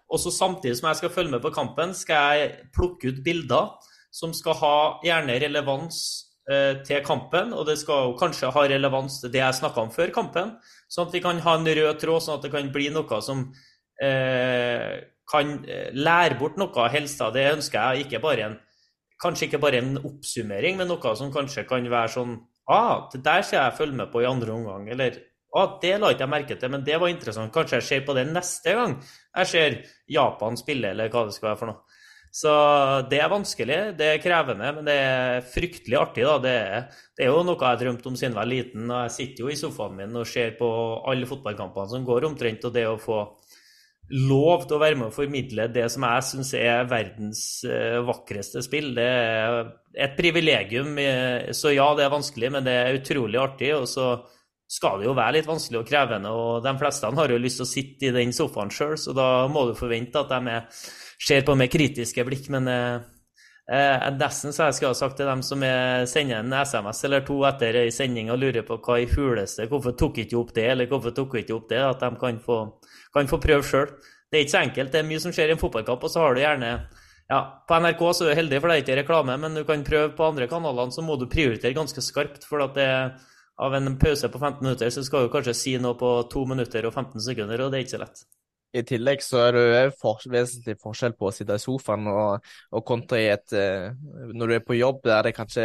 [0.09, 3.71] Og så samtidig som jeg skal følge med på kampen, skal jeg plukke ut bilder
[4.11, 5.99] som skal ha gjerne relevans
[6.49, 10.13] eh, til kampen, og det skal kanskje ha relevans til det jeg snakka om før
[10.15, 10.55] kampen,
[10.89, 13.51] sånn at vi kan ha en rød tråd, sånn at det kan bli noe som
[13.99, 17.29] Eh, kan eh, lære bort noe av helsa.
[17.35, 18.55] Det ønsker jeg ikke bare en,
[19.21, 22.37] kanskje ikke bare en oppsummering, men noe som kanskje kan være sånn
[22.71, 24.87] ah, det der skal jeg følge med på i andre omgang.
[24.89, 25.19] Eller
[25.57, 27.53] ah, det la ikke jeg merke til, men det var interessant.
[27.53, 29.79] Kanskje jeg ser på det neste gang jeg ser
[30.11, 31.97] Japan spille, eller hva det skal være for noe.
[32.29, 32.51] Så
[33.09, 36.25] det er vanskelig, det er krevende, men det er fryktelig artig.
[36.27, 36.37] da.
[36.43, 36.83] Det er,
[37.17, 38.85] det er jo noe jeg har drømt om siden jeg var liten.
[38.91, 40.69] og Jeg sitter jo i sofaen min og ser på
[41.09, 42.67] alle fotballkampene som går omtrent.
[42.69, 43.23] Og det å få
[44.09, 48.61] lov til å være med og formidle det som jeg syns er verdens uh, vakreste
[48.65, 48.93] spill.
[48.97, 49.59] Det er
[50.05, 51.01] et privilegium.
[51.57, 53.73] Så ja, det er vanskelig, men det er utrolig artig.
[53.73, 54.11] Og så
[54.69, 57.65] skal det jo være litt vanskelig og krevende, og de fleste har jo lyst til
[57.65, 60.83] å sitte i den sofaen sjøl, så da må du forvente at de er,
[61.17, 62.51] ser på med kritiske blikk.
[62.53, 63.07] Men eh,
[63.73, 67.25] uh, nesten så jeg skulle ha sagt til dem som er, sender en SMS eller
[67.25, 70.67] to etter ei sending og lurer på hva i huleste, hvorfor tok ikke opp det,
[70.75, 72.61] eller hvorfor tok ikke opp det, at de kan få
[73.15, 73.89] kan få prøve sjøl.
[74.29, 74.91] Det er ikke så enkelt.
[74.93, 76.73] Det er mye som skjer i en fotballkamp, og så har du gjerne
[77.29, 79.83] ja, På NRK så er du heldig, for det er ikke reklame, men du kan
[79.85, 82.45] prøve på andre kanalene, så må du prioritere ganske skarpt.
[82.49, 82.87] For at det,
[83.59, 86.85] av en pause på 15 minutter, så skal du kanskje si noe på 2 minutter
[86.87, 88.21] og 15 sekunder, og det er ikke så lett.
[88.69, 92.45] I tillegg så er det for, vesentlig forskjell på å sitte i sofaen og,
[92.77, 93.89] og kontra i et uh,
[94.29, 95.63] Når du er på jobb der det kanskje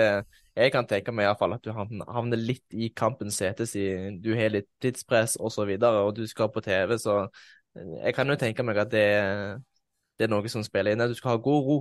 [0.56, 4.54] Jeg kan tenke meg iallfall at du havner litt i kampens sete siden du har
[4.54, 7.26] litt tidspress osv., og, så videre, og du skal på TV, så
[7.74, 9.08] jeg kan jo tenke meg at det,
[10.16, 11.02] det er noe som spiller inn.
[11.02, 11.78] At du skal ha god ro.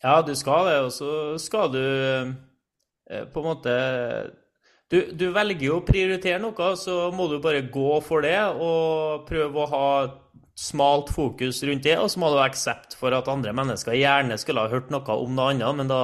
[0.00, 1.10] Ja, du skal det, og så
[1.40, 3.74] skal du eh, på en måte
[4.92, 9.24] du, du, velger jo å prioritere noe, så må du bare gå for det og
[9.28, 9.88] prøve å ha
[10.54, 11.96] smalt fokus rundt det.
[11.98, 15.34] Og så må du aksepte for at andre mennesker gjerne skulle ha hørt noe om
[15.34, 16.02] noe annet, men da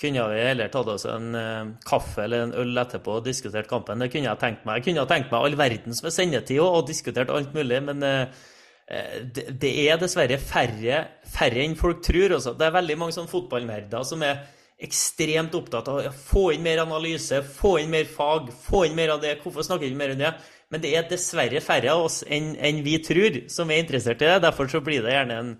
[0.00, 4.02] kunne vi heller tatt oss en uh, kaffe eller en øl etterpå og diskutert kampen.
[4.02, 4.82] Det kunne jeg tenkt meg.
[4.82, 8.44] Jeg kunne tenkt meg all verdens med sendetid og, diskutert alt mulig, men uh,
[8.86, 11.00] det, det, er dessverre færre,
[11.32, 12.36] færre enn folk tror.
[12.36, 12.52] Også.
[12.60, 14.44] Det er veldig mange sånn fotballnerder som er
[14.76, 19.14] ekstremt opptatt av å få inn mer analyse, få inn mer fag, få inn mer
[19.14, 19.38] av det.
[19.40, 20.34] Hvorfor snakker vi ikke mer om det?
[20.74, 24.28] Men det er dessverre færre av oss enn, enn vi tror som er interessert i
[24.28, 24.42] det.
[24.44, 25.52] Derfor så blir det gjerne en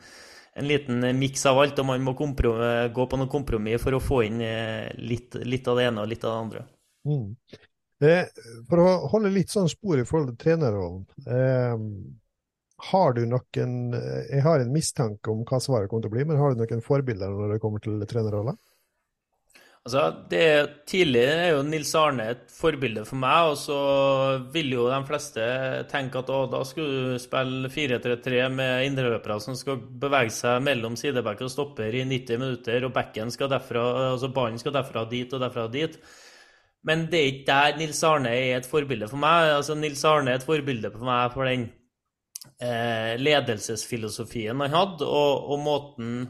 [0.57, 4.23] en liten miks av alt, og man må gå på noen kompromiss for å få
[4.25, 6.63] inn eh, litt, litt, av det ene og litt av det andre.
[7.05, 7.27] Mm.
[8.09, 8.31] Eh,
[8.71, 11.03] for å holde litt sånn spor i forhold til trenerrollen.
[11.29, 11.85] Eh,
[12.89, 16.25] har du noen eh, Jeg har en mistanke om hva svaret kommer til å bli,
[16.29, 18.57] men har du noen forbilder når det kommer til trenerroller?
[19.87, 20.46] Altså, det
[20.90, 23.77] Tidlig er jo Nils Arne et forbilde for meg, og så
[24.51, 25.44] vil jo de fleste
[25.92, 30.96] tenke at å, da skulle du spille 4-3-3 med indreløpere som skal bevege seg mellom
[30.99, 33.85] sideback og stopper i 90 minutter, og backen skal derfra,
[34.16, 35.94] altså ballen skal derfra dit og derfra dit.
[36.87, 39.53] Men det er ikke der Nils Arne er et forbilde for meg.
[39.61, 41.68] Altså, Nils Arne er et forbilde for meg for den
[42.59, 46.20] eh, ledelsesfilosofien han hadde, og, og måten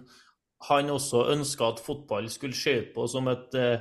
[0.69, 3.81] han også ønska at fotball skulle se ut på som et eh,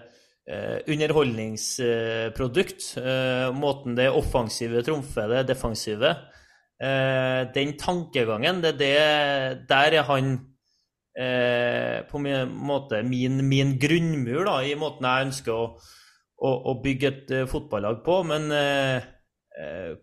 [0.91, 2.97] underholdningsprodukt.
[3.01, 6.09] Eh, måten det offensive trumfer det defensive.
[6.81, 8.95] Eh, den tankegangen, det, det,
[9.69, 10.25] der er han
[11.15, 15.79] på en måte min, min grunnmur da, i måten jeg ønsker å,
[16.43, 18.19] å, å bygge et fotballag på.
[18.27, 18.51] Men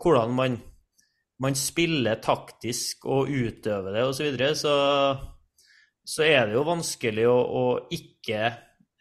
[0.01, 0.57] hvordan man,
[1.37, 4.17] man spiller taktisk og utøver det osv.
[4.17, 4.73] Så, videre, så
[6.05, 8.43] så er det jo vanskelig å, å ikke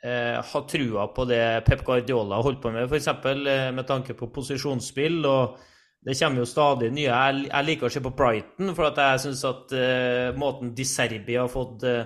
[0.04, 3.10] eh, ha trua på det Pep Guardiola har holdt på med, f.eks.
[3.10, 5.22] Eh, med tanke på posisjonsspill.
[5.26, 5.58] og
[6.02, 7.10] Det kommer jo stadig nye.
[7.10, 11.40] Jeg, liker å se på Brighton, for at jeg syns at eh, måten Di Serbi
[11.40, 12.06] har fått eh,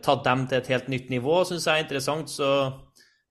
[0.00, 2.32] tatt dem til et helt nytt nivå, syns jeg er interessant.
[2.32, 2.50] Så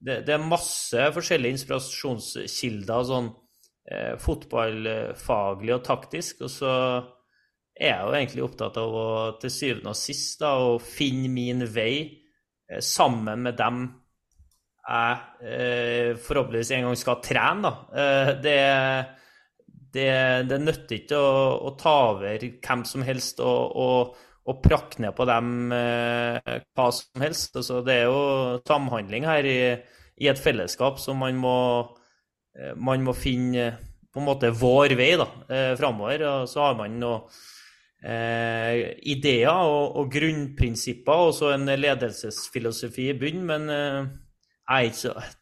[0.03, 3.33] det, det, er masse forskjellige inspirasjonskilder, sånn
[3.89, 6.45] eh, fotballfaglig og taktisk.
[6.45, 6.73] og så
[7.73, 9.07] er jeg jo egentlig opptatt av å
[9.41, 11.95] til syvende og sist da, å finne min vei
[12.69, 13.83] eh, sammen med dem
[14.83, 17.69] jeg eh, forhåpentligvis en gang skal trene.
[17.69, 18.03] Da.
[18.03, 18.57] Eh, det,
[19.95, 20.11] det,
[20.49, 21.33] det nytter ikke å,
[21.69, 26.89] å, ta over hvem som helst og, og, og prakke ned på dem eh, hva
[26.95, 27.55] som helst.
[27.61, 29.57] Altså, det er jo samhandling her i,
[30.19, 31.57] i et fellesskap som man må,
[32.57, 33.71] eh, man må finne
[34.13, 36.27] på en måte vår vei da, eh, framover.
[36.27, 37.23] Og så har man noe
[38.03, 44.11] eh, ideer og, og, grunnprinsipper og så en ledelsesfilosofi i bunnen, men eh,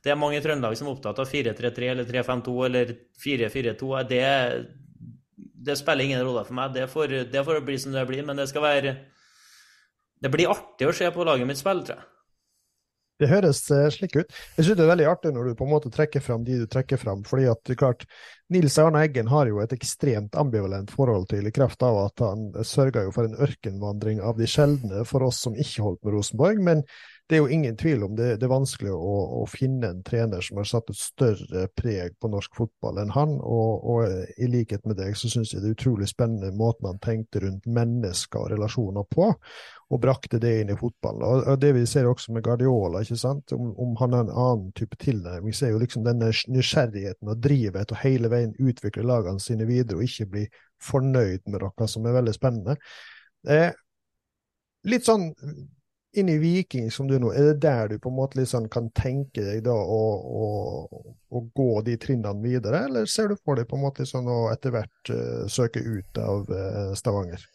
[0.01, 3.91] det er mange i Trøndelag som er opptatt av 4-3-3 eller 3-5-2 eller 4-4-2.
[4.09, 4.23] Det,
[5.37, 6.73] det, spiller ingen rolle for meg.
[6.73, 8.95] Det får, det får bli som det blir, men det skal være
[10.21, 12.10] Det blir artig å se på laget mitt spille, tror jeg.
[13.21, 14.33] Det høres eh, slik ut.
[14.57, 16.67] Jeg synes det er veldig artig når du på en måte trekker fram de du
[16.69, 17.21] trekker fram.
[17.27, 18.07] fordi at klart,
[18.49, 22.49] Nils Arne Eggen har jo et ekstremt ambivalent forhold til i kraft av at han
[22.65, 26.63] sørga for en ørkenvandring av de sjeldne for oss som ikke holdt med Rosenborg.
[26.65, 26.85] men
[27.31, 30.43] det er jo ingen tvil om det, det er vanskelig å, å, finne en trener
[30.43, 33.37] som har satt et større preg på norsk fotball enn han.
[33.39, 36.99] Og, og i likhet med deg så syns jeg det er utrolig spennende måten han
[36.99, 39.29] tenkte rundt mennesker og relasjoner på,
[39.91, 41.23] og brakte det inn i fotballen.
[41.27, 43.51] Og, og det vi ser også med Guardiola, ikke sant?
[43.51, 47.41] Om, om han har en annen type tilnærming, så er jo liksom denne nysgjerrigheten og
[47.43, 50.45] drivet og hele veien utvikle lagene sine videre og ikke bli
[50.81, 52.77] fornøyd med noe som er veldig spennende.
[53.51, 53.69] Eh,
[54.87, 55.29] litt sånn
[56.13, 58.89] inn i Viking som du nå, er det der du på en måte liksom kan
[58.95, 60.47] tenke deg da å, å,
[61.31, 64.41] å, gå de trinnene videre, eller ser du for deg på en måte sånn å
[64.51, 67.45] etter hvert uh, søke ut av uh, Stavanger?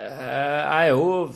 [0.00, 1.28] Eh, jeg er jo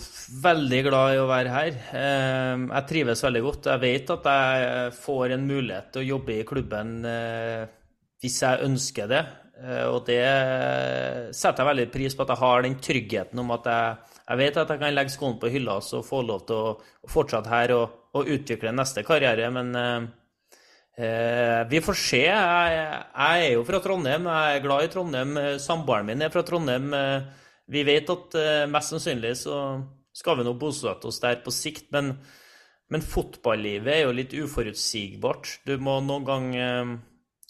[0.44, 1.78] veldig glad i å være her.
[1.92, 3.70] Jeg trives veldig godt.
[3.74, 6.98] Jeg vet at jeg får en mulighet til å jobbe i klubben
[8.24, 9.24] hvis jeg ønsker det.
[9.92, 10.24] Og det
[11.36, 14.56] setter jeg veldig pris på, at jeg har den tryggheten om at jeg jeg vet
[14.56, 16.74] at jeg kan legge skoene på hylla og få lov til å,
[17.12, 20.06] fortsette her og, og, utvikle neste karriere, men eh,
[20.96, 22.22] eh, vi får se.
[22.24, 25.34] Jeg, jeg, er jo fra Trondheim, jeg er glad i Trondheim.
[25.60, 26.88] Samboeren min er fra Trondheim.
[27.72, 29.58] Vi vet at eh, mest sannsynlig så
[30.14, 32.12] skal vi nå bosette oss der på sikt, men,
[32.92, 35.60] men fotballivet er jo litt uforutsigbart.
[35.66, 36.94] Du må noen gang eh,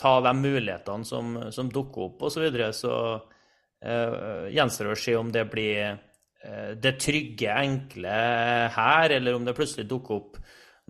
[0.00, 2.38] ta de mulighetene som, som dukker opp, osv.
[2.38, 2.72] Så, videre.
[2.76, 2.94] så
[3.84, 5.96] eh, gjenstår det å se om det blir
[6.44, 8.14] Eh, det trygge, enkle
[8.74, 10.40] her, eller om det plutselig dukker opp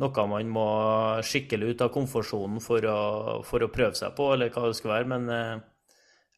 [0.03, 0.67] noe man må
[1.23, 2.99] skikkelig ut av komfortsonen for å,
[3.47, 5.11] for å prøve seg på, eller hva det skal være.
[5.13, 5.53] Men eh,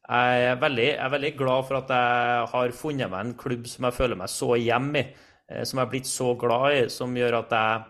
[0.07, 3.67] jeg er, veldig, jeg er veldig glad for at jeg har funnet meg en klubb
[3.67, 5.07] som jeg føler meg så hjemme i,
[5.51, 7.81] eh, som jeg har blitt så glad i, som gjør at jeg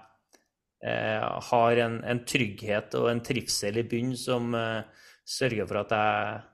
[0.89, 5.97] eh, har en, en, trygghet og en trivsel i bunnen som eh, sørger for at
[5.97, 6.45] jeg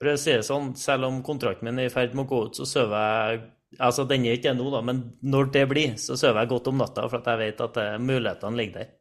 [0.00, 2.40] For å si det sånn, selv om kontrakten min er i ferd med å gå
[2.48, 3.44] ut, så sover jeg
[3.82, 6.68] Altså, Den er ikke det nå, da, men når det blir, så sover jeg godt
[6.70, 8.92] om natta, for at jeg vet at eh, mulighetene ligger der.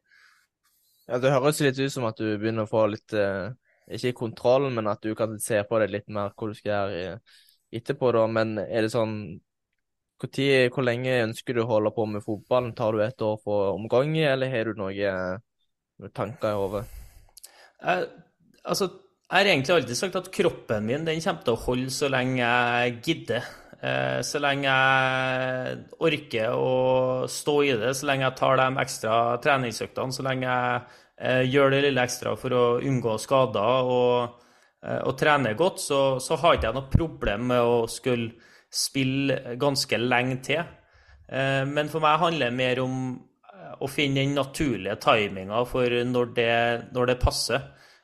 [1.07, 3.51] Ja, Det høres litt ut som at du begynner å få litt uh,
[3.91, 7.17] Ikke kontroll, men at du kan se på det litt mer hva du skal gjøre
[7.73, 8.27] etterpå, da.
[8.31, 9.17] Men er det sånn
[10.21, 12.71] hvor, tid, hvor lenge ønsker du å holde på med fotballen?
[12.77, 15.41] Tar du et år for omgang, eller har du noen
[15.99, 16.85] noe tanker i hodet?
[18.63, 18.87] Altså,
[19.27, 22.39] jeg har egentlig alltid sagt at kroppen min den kommer til å holde så lenge
[22.39, 23.51] jeg gidder.
[23.83, 29.15] Eh, så lenge jeg orker å stå i det, så lenge jeg tar de ekstra
[29.43, 31.01] treningsøktene, så lenge jeg eh,
[31.47, 34.39] gjør det lille ekstra for å unngå skader og,
[34.85, 38.33] eh, og trene godt, så, så har ikke jeg noe problem med å skulle
[38.73, 40.63] spille ganske lenge til.
[41.33, 42.95] Men for meg handler det mer om
[43.81, 46.55] å finne den naturlige timinga for når det,
[46.93, 47.63] når det passer.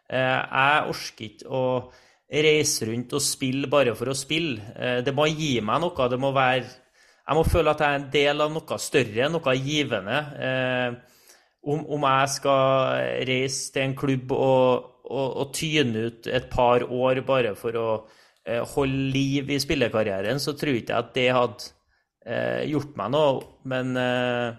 [0.10, 1.66] Jeg orker ikke å
[2.30, 4.62] reise rundt og spille bare for å spille.
[4.76, 6.10] Eh, det må gi meg noe.
[6.10, 6.68] Det må være
[7.30, 10.16] Jeg må føle at jeg er en del av noe større, noe givende.
[11.60, 16.50] Eh, om, om jeg skal reise til en klubb og, og, og, tyne ut et
[16.52, 18.08] par år bare for å
[18.46, 21.76] eh, holde liv i spillekarrieren, så tror jeg ikke at det hadde
[22.70, 23.42] gjort meg noe.
[23.66, 24.54] Men jeg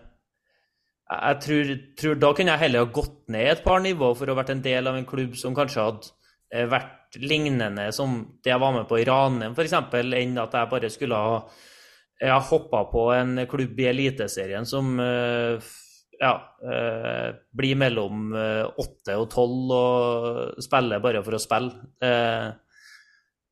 [1.44, 1.64] tror,
[2.00, 4.54] tror da kunne jeg heller ha gått ned et par nivå for å ha vært
[4.56, 8.88] en del av en klubb som kanskje hadde vært lignende som det jeg var med
[8.90, 11.36] på i Ranheim, f.eks., enn at jeg bare skulle ha
[12.20, 15.68] jeg hoppa på en klubb i Eliteserien som eh,
[16.20, 16.32] ja,
[16.68, 21.72] eh, blir mellom eh, åtte og tolv og spiller bare for å spille.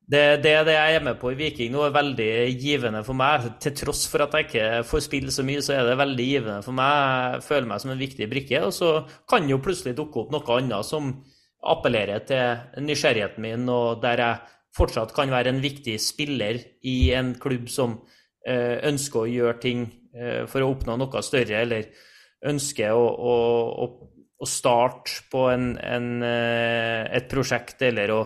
[0.09, 3.45] Det, det, det jeg er med på i Viking nå, er veldig givende for meg.
[3.61, 6.63] Til tross for at jeg ikke får spille så mye, så er det veldig givende
[6.65, 7.35] for meg.
[7.35, 8.63] Jeg føler meg som en viktig brikke.
[8.65, 8.89] Og så
[9.29, 11.11] kan jo plutselig dukke opp noe annet som
[11.59, 16.57] appellerer til nysgjerrigheten min, og der jeg fortsatt kan være en viktig spiller
[16.87, 17.99] i en klubb som
[18.47, 21.89] eh, ønsker å gjøre ting eh, for å oppnå noe større, eller
[22.47, 23.07] ønsker å,
[23.83, 23.87] å,
[24.39, 28.21] å starte på en, en, eh, et prosjekt, eller å,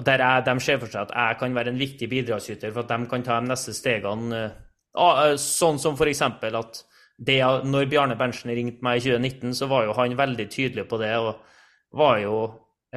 [0.00, 2.94] der jeg, de ser for seg at jeg kan være en viktig bidragsyter for at
[2.94, 4.46] de kan ta de neste stegene.
[4.92, 6.22] Uh, sånn som f.eks.
[6.24, 6.82] at
[7.22, 7.38] det,
[7.68, 11.12] når Bjarne Berntsen ringte meg i 2019, så var jo han veldig tydelig på det.
[11.20, 11.48] og
[11.92, 12.36] var jo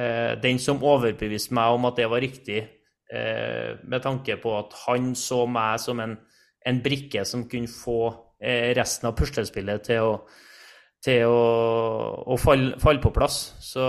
[0.00, 2.62] eh, den som overbeviste meg om at det var riktig,
[3.12, 6.16] eh, med tanke på at han så meg som en,
[6.64, 8.00] en brikke som kunne få
[8.40, 10.16] resten av puslespillet til å,
[11.04, 11.40] til å,
[12.26, 13.38] å falle, falle, på plass.
[13.62, 13.84] Så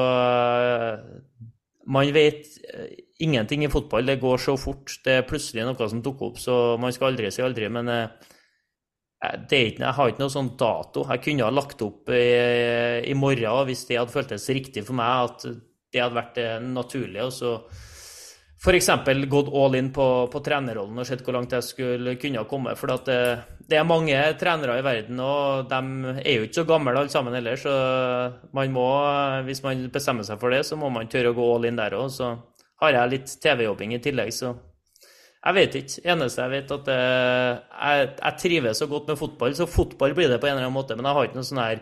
[1.87, 4.05] man vet eh, ingenting i fotball.
[4.05, 4.99] Det går så fort.
[5.05, 7.69] Det er plutselig noe som dukker opp, så man skal aldri si aldri.
[7.73, 8.27] Men eh,
[9.17, 11.07] ikke, jeg har ikke noe sånn dato.
[11.09, 12.27] Jeg kunne ha lagt opp i,
[13.07, 15.47] i, morgen hvis det hadde føltes riktig for meg, at
[15.93, 17.25] det hadde vært det naturlige.
[17.25, 17.55] og så
[18.57, 18.89] f.eks.
[19.29, 22.73] gått all in på, på, trenerrollen og sett hvor langt jeg skulle kunne komme.
[22.79, 23.17] For det,
[23.61, 27.37] det, er mange trenere i verden, og de er jo ikke så gamle alle sammen
[27.37, 27.59] heller.
[27.61, 27.73] Så
[28.57, 28.87] man må,
[29.45, 31.97] hvis man bestemmer seg for det, så må man tørre å gå all in der
[31.99, 32.09] òg.
[32.13, 32.33] Så
[32.81, 34.55] har jeg litt TV-jobbing i tillegg, så
[35.37, 36.01] jeg vet ikke.
[36.11, 40.41] Eneste jeg vet, at jeg, jeg, trives så godt med fotball, så fotball blir det
[40.41, 40.97] på en eller annen måte.
[40.97, 41.79] Men jeg har ikke noe sånn her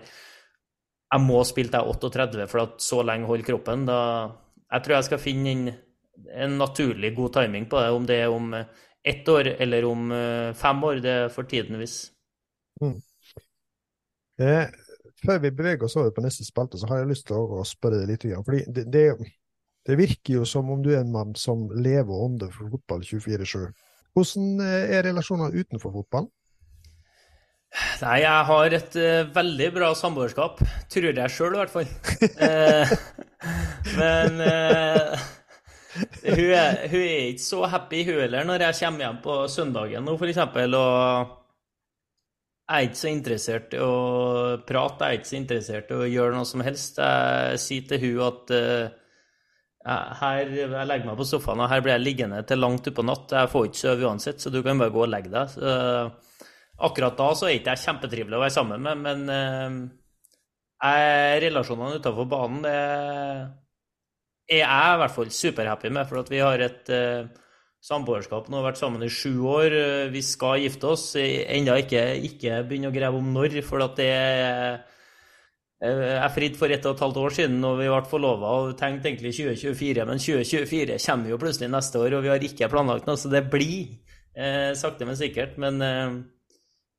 [1.16, 3.88] Jeg må spille til 38 for at så lenge holder kroppen.
[3.88, 3.98] Da,
[4.76, 5.66] jeg tror jeg skal finne inn
[6.34, 7.90] en naturlig god timing på det.
[7.96, 8.66] Om det er om eh,
[9.06, 11.98] ett år eller om eh, fem år, det er for tiden hvis.
[12.82, 12.98] Mm.
[14.42, 14.68] Eh,
[15.26, 18.02] før vi beveger oss over på neste spalte, så har jeg lyst til å, spørre
[18.02, 18.26] deg litt.
[18.46, 19.04] Fordi det, det,
[19.86, 23.06] det, virker jo som om du er en mann som lever og ånder for fotball
[23.06, 23.70] 24-7.
[24.16, 26.32] Hvordan eh, er relasjoner utenfor fotballen?
[28.00, 30.62] Nei, jeg har et uh, veldig bra samboerskap.
[30.94, 31.90] Tror jeg sjøl, i hvert fall.
[34.00, 35.26] men uh,
[35.96, 40.08] hun, er, hun, er, ikke så happy, hun heller, når jeg kommer hjem på søndagen
[40.08, 40.42] nå, f.eks.
[40.44, 41.34] Og
[42.66, 43.96] jeg er ikke så interessert i å
[44.66, 47.00] prate, jeg er ikke så interessert i å gjøre noe som helst.
[47.00, 48.86] Jeg sier til hun at uh,
[50.22, 53.36] her, jeg legger meg på sofaen, og her blir jeg liggende til langt utpå natt.
[53.38, 55.46] Jeg får ikke sove uansett, så du kan bare gå og legge deg.
[55.54, 55.62] Så,
[56.86, 59.72] akkurat da så er ikke jeg kjempetrivelig å være sammen med, men uh,
[61.46, 62.80] relasjonene utenfor banen det
[64.50, 67.28] er jeg i hvert fall superhappy med, for at vi har et uh,
[67.86, 69.74] samboerskap nå, har vært sammen i sju år.
[69.76, 71.08] Uh, vi skal gifte oss.
[71.18, 74.84] Ennå ikke, ikke begynne å grave om når, for at det er
[75.86, 79.10] jeg fridde for ett og et halvt år siden og vi ble forlova og tenkte
[79.12, 83.20] egentlig 2024, men 2024 kommer jo plutselig neste år, og vi har ikke planlagt noe,
[83.20, 83.92] så det blir
[84.36, 85.58] eh, sakte, men sikkert.
[85.62, 86.16] Men eh,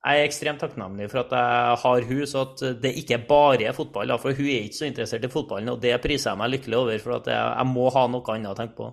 [0.06, 3.74] jeg er ekstremt takknemlig for at jeg har hun, så at det ikke bare er
[3.76, 4.14] fotball.
[4.22, 7.02] For hun er ikke så interessert i fotballen, og det priser jeg meg lykkelig over.
[7.02, 8.92] For at jeg, jeg må ha noe annet å tenke på.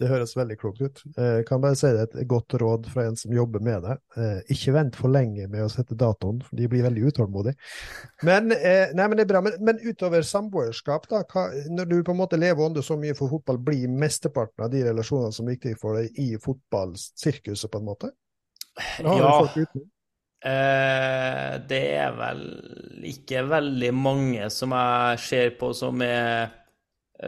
[0.00, 1.02] Det høres veldig klokt ut.
[1.14, 3.94] Jeg eh, kan bare si det et godt råd fra en som jobber med det.
[4.18, 7.54] Eh, ikke vent for lenge med å sette datoen, for de blir veldig utålmodige.
[8.26, 9.44] Men, eh, nei, men det er bra.
[9.46, 13.14] Men, men utover samboerskap, da, hva, når du på en måte lever ånde så mye
[13.18, 17.82] for fotball, blir mesteparten av de relasjonene som er viktige for deg i fotballsirkuset, på
[17.82, 18.14] en måte?
[18.98, 19.42] ja.
[20.44, 22.42] Eh, det er vel
[23.08, 26.50] ikke veldig mange som jeg ser på som er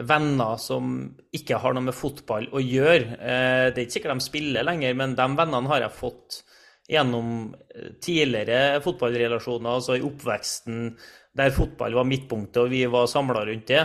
[0.05, 0.99] venner som
[1.33, 3.17] ikke har noe med fotball å gjøre.
[3.17, 6.41] Eh, det er ikke sikkert de spiller lenger, men de vennene har jeg fått
[6.87, 7.31] gjennom
[7.73, 10.91] eh, tidligere fotballrelasjoner, altså i oppveksten
[11.37, 13.81] der fotball var midtpunktet og vi var samla rundt det.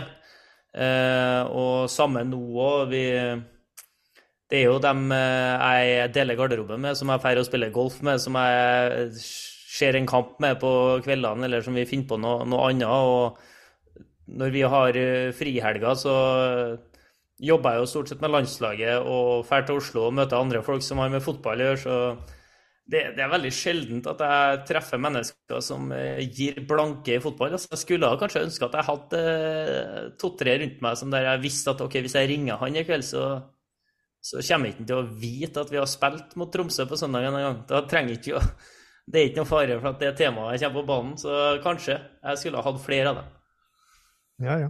[1.53, 2.95] Og samme nå òg.
[4.53, 7.95] Det er jo dem eh, jeg deler garderobe med, som jeg drar og spiller golf
[8.05, 10.69] med, som jeg ser en kamp med på
[11.01, 12.85] kveldene, eller som vi finner på noe, noe annet.
[12.85, 16.13] Og når vi har eh, frihelger, så
[17.41, 20.85] jobber jeg jo stort sett med landslaget og drar til Oslo og møter andre folk
[20.85, 21.81] som har med fotball å gjøre.
[21.81, 21.97] så
[22.83, 27.57] det, det, er veldig sjeldent at jeg treffer mennesker som eh, gir blanke i fotball.
[27.57, 29.25] Altså, jeg skulle kanskje ønske at jeg hadde
[30.21, 33.09] to-tre rundt meg som der jeg visste at ok, hvis jeg ringer han i kveld,
[33.09, 33.25] så
[34.23, 37.37] så kommer ikke til å vite at vi har spilt mot Tromsø på søndag en
[37.41, 37.61] gang.
[37.67, 38.43] Da trenger ikke å
[39.03, 42.39] Det er ikke noe fare for at det temaet kommer på banen, så kanskje jeg
[42.39, 43.33] skulle ha hatt flere av dem.
[44.45, 44.69] Ja, ja.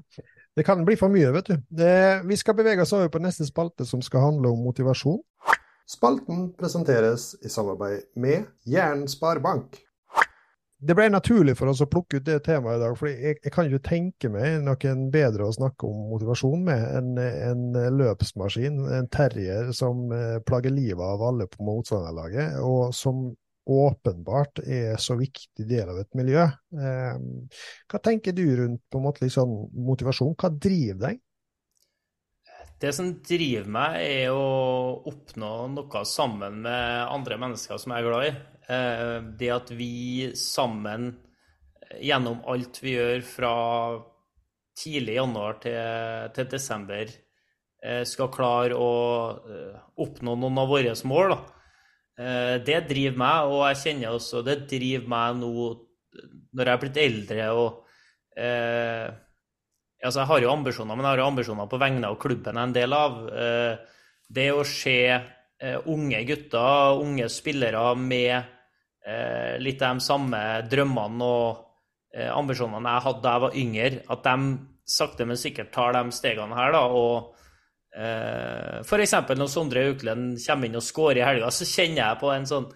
[0.57, 1.59] Det kan bli for mye, vet du.
[1.69, 1.93] Det,
[2.25, 5.21] vi skal bevege oss over på neste spalte, som skal handle om motivasjon.
[5.89, 9.77] Spalten presenteres i samarbeid med Jæren Sparebank
[10.83, 13.51] det ble naturlig for oss å plukke ut det temaet i dag, for jeg, jeg,
[13.55, 19.07] kan ikke tenke meg noen bedre å snakke om motivasjon med enn en løpsmaskin, en
[19.13, 23.29] terrier som eh, plager livet av alle på motstanderlaget, og som
[23.63, 26.47] åpenbart er så viktig del av et miljø.
[26.75, 27.19] Eh,
[27.87, 29.53] hva tenker du rundt på en måte liksom,
[29.87, 30.35] motivasjon?
[30.35, 31.21] Hva driver deg?
[32.83, 38.09] Det som driver meg, er å oppnå noe sammen med andre mennesker som jeg er
[38.09, 38.33] glad i.
[38.69, 41.11] Eh, det at vi sammen,
[42.01, 43.55] gjennom alt vi gjør fra
[44.79, 47.11] tidlig januar til, til desember,
[48.07, 48.91] skal klare å
[49.99, 51.33] oppnå noen av våre mål.
[51.33, 52.61] Da.
[52.63, 55.51] Det driver meg, og jeg kjenner også det driver meg nå
[56.53, 57.67] når jeg er blitt eldre og
[58.39, 59.11] eh,
[60.03, 62.59] altså Jeg har jo ambisjoner, men jeg har jo ambisjoner på vegne av klubben jeg
[62.59, 63.19] er en del av.
[63.31, 64.01] Eh,
[64.33, 68.49] det å se eh, unge gutter, unge spillere med eh,
[69.59, 70.39] litt av de samme
[70.71, 71.63] drømmene og
[72.15, 74.53] eh, ambisjonene jeg hadde da jeg var yngre, at de
[74.93, 76.73] sakte, men sikkert tar de stegene her.
[76.75, 77.33] da, og
[77.97, 79.17] eh, F.eks.
[79.33, 82.71] når Sondre Auklend kommer inn og scorer i helga, så kjenner jeg på en sånn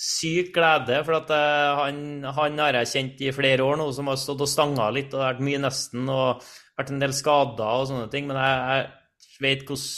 [0.00, 1.02] syk glede.
[1.06, 4.46] For at uh, han, han, har jeg kjent i flere år nå, som har stått
[4.46, 6.46] og stanga litt og vært mye nesten og
[6.78, 8.30] vært en del skader og sånne ting.
[8.30, 8.86] Men jeg,
[9.36, 9.90] jeg vet hvordan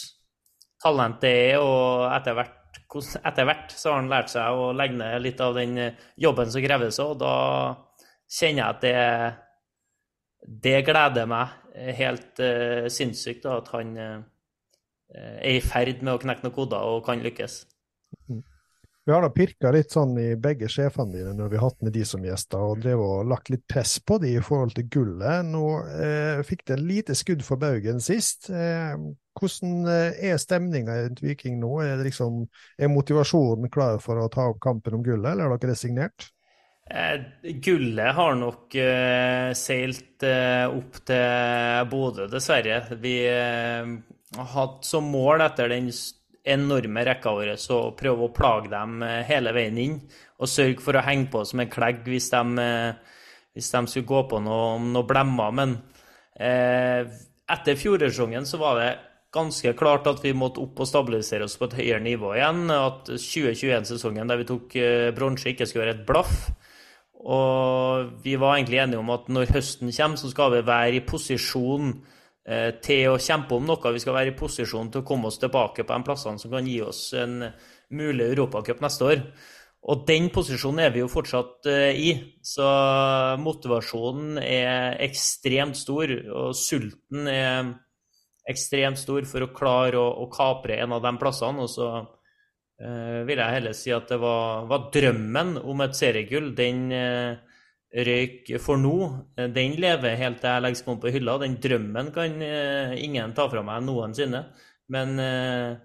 [0.83, 2.59] talent det er, og etter hvert,
[3.01, 6.53] etter hvert, så har han lært seg å legge ned litt av den eh, jobben
[6.53, 6.99] som kreves.
[7.05, 7.35] Og da
[8.33, 11.59] kjenner jeg at det, det gleder meg
[11.97, 14.19] helt uh, sinnssykt da, at han uh,
[15.15, 17.63] er i ferd med å knekke noen koder og kan lykkes.
[18.29, 18.43] Mm.
[19.05, 21.95] Vi har da pirka litt sånn i begge sjefene dine når vi har hatt med
[21.97, 25.49] de som gjester, og drev og lagt litt press på de i forhold til gullet.
[25.49, 28.47] Nå eh, fikk det en lite skudd for baugen sist.
[28.55, 28.95] Eh,
[29.39, 31.73] hvordan eh, er stemninga i Viking nå?
[31.85, 32.45] Er, liksom,
[32.79, 36.31] er, motivasjonen klar for å ta opp kampen om gullet, eller har dere resignert?
[36.91, 42.83] Eh, gullet har nok eh, seilt eh, opp til Bodø, dessverre.
[43.01, 45.93] Vi har hatt som mål etter den
[46.43, 49.99] enorme rekka vår å prøve å plage dem eh, hele veien inn.
[50.43, 53.21] Og sørge for å henge på som en klegg hvis de, eh,
[53.55, 55.55] hvis de skulle gå på noe, noe blemmer.
[55.55, 55.77] Men
[56.35, 57.07] eh,
[57.53, 58.91] etter fjorårssesongen så var det
[59.33, 62.67] ganske klart at vi måtte opp og stabilisere oss på et høyere nivå igjen.
[62.75, 66.49] At 2021-sesongen der vi tok eh, bronse, ikke skulle være et blaff.
[67.23, 71.07] Og vi var egentlig enige om at når høsten kommer, så skal vi være i
[71.07, 71.95] posisjon
[72.43, 73.95] Eh, til å kjempe om noe.
[73.95, 76.67] Vi skal være i posisjon til å komme oss tilbake på de plassene som kan
[76.67, 77.39] gi oss en
[77.95, 79.23] mulig Europacup neste år.
[79.93, 82.11] Og den posisjonen er vi jo fortsatt eh, i.
[82.43, 82.67] Så
[83.43, 87.73] motivasjonen er ekstremt stor, og sulten er
[88.49, 91.63] ekstremt stor for å klare å, å kapre en av de plassene.
[91.63, 96.53] Og så eh, vil jeg heller si at det var, var drømmen om et seriegull.
[96.59, 97.53] Den eh,
[97.93, 98.97] røyk for nå,
[99.37, 101.39] eh, den lever helt til jeg legger skoene på hylla.
[101.43, 104.43] Den drømmen kan eh, ingen ta fra meg noensinne.
[104.93, 105.79] Men eh,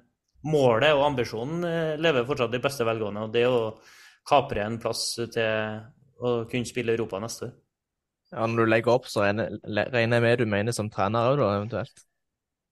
[0.48, 3.28] målet og ambisjonen lever fortsatt i beste velgående.
[3.28, 3.62] Og det å
[4.28, 5.80] kapre en plass til
[6.18, 7.56] å kunne spille Europa neste år.
[8.34, 12.04] Ja, Når du legger opp, så regner jeg med du mener som trener òg, eventuelt?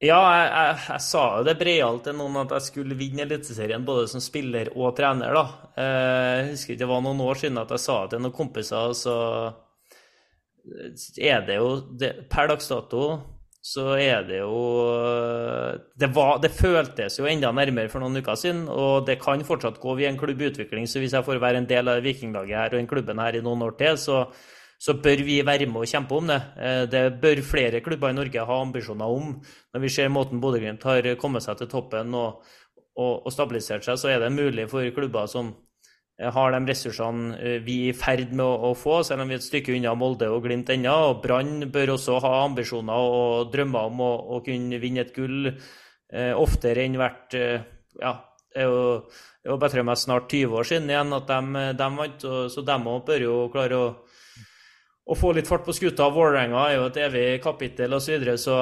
[0.06, 3.86] Ja, jeg, jeg, jeg, sa jo det breialt til noen at jeg skulle vinne Eliteserien
[3.88, 5.34] både som spiller og trener.
[5.34, 5.46] da.
[5.76, 8.36] Eh, jeg husker ikke det var noen år siden at jeg sa det til noen
[8.36, 9.16] kompiser, så
[11.22, 13.06] er det jo det, Per dags dato
[13.66, 14.58] så er det jo
[15.98, 19.80] det, var, det, føltes jo enda nærmere for noen uker siden, og det kan fortsatt
[19.82, 20.86] gå via en klubb i utvikling.
[20.86, 23.42] Så hvis jeg får være en del av vikinglaget her og den klubben her i
[23.46, 24.20] noen år til, så
[24.80, 26.40] så bør vi være med og kjempe om det.
[26.60, 29.36] Eh, det bør flere klubber i Norge ha ambisjoner om.
[29.74, 32.42] Når vi ser måten Bodø-Glimt har kommet seg til toppen og,
[32.96, 35.54] og, og, stabilisert seg, så er det mulig for klubber som
[36.20, 39.32] eh, har de ressursene eh, vi er i ferd med å, å få, selv om
[39.32, 40.96] vi er et stykke unna Molde og Glimt ennå.
[41.12, 45.50] Og Brann bør også ha ambisjoner og drømmer om å, å kunne vinne et gull
[45.50, 47.72] eh, oftere enn hvert eh,
[48.02, 48.18] ja,
[48.56, 48.84] det er jo,
[49.44, 53.26] det er snart 20 år siden igjen at de, de vant, så de òg bør
[53.26, 53.88] jo klare å
[55.06, 56.08] å få litt fart på skuta.
[56.14, 58.06] Vålerenga er jo et evig kapittel osv.
[58.06, 58.56] Så, videre, så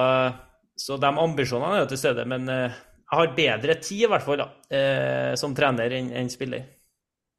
[0.76, 2.26] så de ambisjonene er jo til stede.
[2.30, 6.32] Men eh, jeg har bedre tid, i hvert fall, da, eh, som trener enn en
[6.34, 6.66] spiller.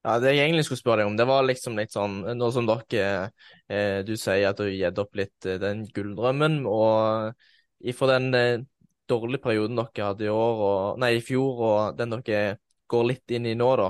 [0.04, 2.66] Ja, Det jeg egentlig skulle spørre deg om, det var liksom litt sånn Nå som
[2.68, 3.30] dere
[3.72, 7.32] eh, Du sier at du har gitt opp litt den gulldrømmen, og
[7.80, 8.66] ifra den
[9.08, 12.58] dårlige perioden dere hadde i år, og, nei, i fjor, og den dere
[12.92, 13.88] går litt inn i nå, da,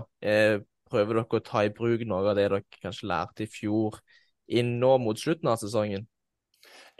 [0.90, 3.98] prøver dere å ta i bruk noe av det dere kanskje lærte i fjor
[4.48, 6.06] inn nå mot slutten av sesongen?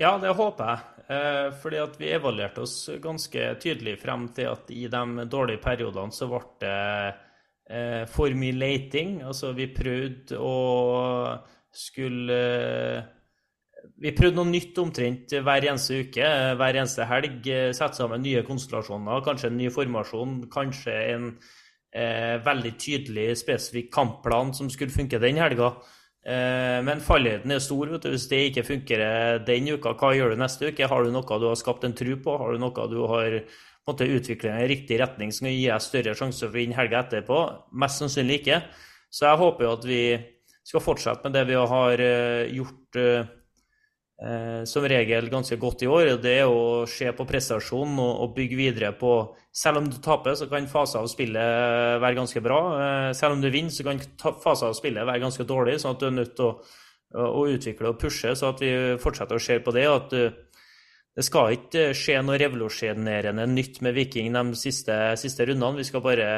[0.00, 0.94] Ja, det håper jeg.
[1.14, 6.14] Eh, fordi at vi evaluerte oss ganske tydelig frem til at i de dårlige periodene
[6.14, 6.78] så ble det
[7.70, 9.20] eh, for mye leiting.
[9.22, 10.54] Altså, vi prøvde å
[11.74, 12.38] skulle
[14.00, 17.44] Vi prøvde noe nytt omtrent hver eneste uke, hver eneste helg.
[17.76, 21.26] Sette sammen nye konstellasjoner, kanskje en ny formasjon, kanskje en
[21.94, 25.74] eh, veldig tydelig, spesifikk kampplan som skulle funke den helga.
[26.24, 27.90] Eh, men fallhøyden er stor.
[27.92, 28.10] vet du.
[28.14, 29.04] Hvis det ikke funker
[29.44, 30.88] den uka, hva gjør du neste uke?
[30.88, 32.38] Har du noe du har skapt en tro på?
[32.40, 33.40] Har du noe du har
[33.84, 37.04] måtte utvikle i riktig retning som kan gi deg større sjanse for å vinne helga
[37.04, 37.40] etterpå?
[37.76, 38.62] Mest sannsynlig ikke.
[39.12, 40.02] Så jeg håper jo at vi
[40.64, 43.26] skal fortsette med det vi har eh, gjort eh,
[44.64, 46.14] som regel ganske godt i år.
[46.22, 49.16] Det er å se på prestasjonen og, bygge videre på
[49.54, 52.56] Selv om du taper, så kan faser av spillet være ganske bra.
[52.74, 54.00] Eh, selv om du vinner, så kan
[54.42, 56.56] faser av spillet være ganske dårlig, sånn at du er nødt til å,
[57.30, 59.84] å utvikle og pushe, så at vi fortsetter å se på det.
[59.86, 60.40] at du
[61.14, 65.78] det skal ikke skje noe revolusjonerende nytt med Viking de siste, siste rundene.
[65.78, 66.30] Vi skal bare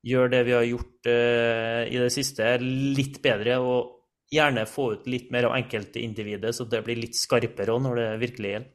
[0.00, 3.58] gjøre det vi har gjort i det siste, litt bedre.
[3.60, 4.03] Og
[4.34, 8.10] gjerne få ut litt mer av enkeltindividet, så det blir litt skarpere òg når det
[8.24, 8.70] virkelig gjelder.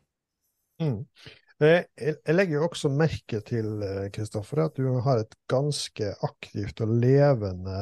[0.79, 0.99] Mm.
[1.59, 6.79] Eh, jeg legger jo også merke til eh, Kristoffer, at du har et ganske aktivt
[6.85, 7.79] og levende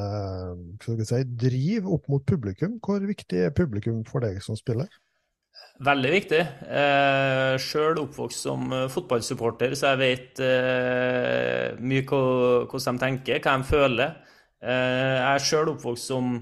[0.82, 2.80] si, driv opp mot publikum.
[2.82, 4.90] Hvor viktig er publikum for deg som spiller?
[5.86, 6.42] Veldig viktig.
[6.74, 13.60] Eh, Sjøl oppvokst som eh, fotballsupporter, så jeg vet eh, mye hvordan de tenker, hva
[13.62, 14.16] de føler.
[14.58, 16.40] Eh, jeg er sjøl oppvokst som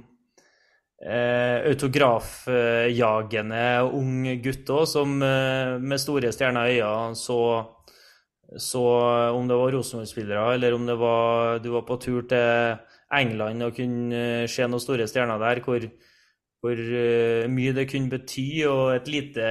[1.06, 7.40] eh, autografjagende ung gutt òg, som eh, med store stjerner i øynene så,
[8.58, 8.84] så
[9.38, 12.76] om det var Rosenborg-spillere, eller om det var, du var på tur til
[13.16, 15.86] England og kunne se noen store stjerner der, hvor
[16.66, 19.46] hvor uh, mye det kunne bety, og et lite,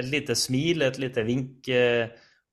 [0.00, 1.68] et lite smil, et lite vink.
[1.68, 2.08] Uh,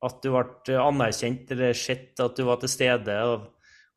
[0.06, 3.48] at du ble anerkjent eller sett at du var til stede av,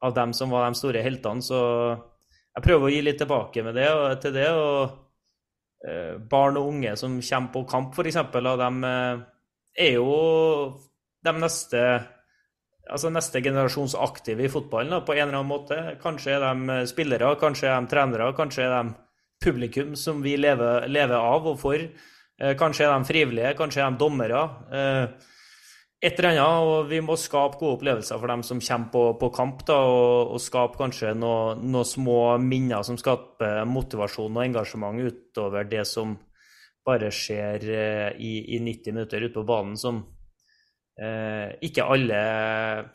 [0.01, 1.45] av, dem som var de store heltene.
[1.45, 1.59] Så
[2.59, 3.88] jeg prøver å gi litt tilbake med det,
[4.24, 4.48] til det.
[4.50, 4.96] Og
[5.86, 8.94] uh, barn og unge som kommer på kamp, og de
[9.78, 10.14] er jo
[11.22, 11.82] de neste
[12.88, 15.78] altså neste generasjons aktive i fotballen på en eller annen måte.
[16.02, 18.94] Kanskje er de spillere, kanskje er de trenere, kanskje er de
[19.44, 21.78] publikum som vi lever, lever av og for.
[21.78, 24.42] Eh, kanskje er de frivillige, kanskje er de dommere.
[24.72, 25.34] Eh,
[26.01, 29.30] et eller annet, og Vi må skape gode opplevelser for dem som kommer på, på
[29.34, 29.64] kamp.
[29.66, 35.66] Da, og, og, skape kanskje noen noe små minner som skaper motivasjon og engasjement utover
[35.66, 36.14] det som
[36.86, 39.99] bare skjer eh, i, i 90 minutter ute på banen, som
[41.03, 42.22] eh, ikke alle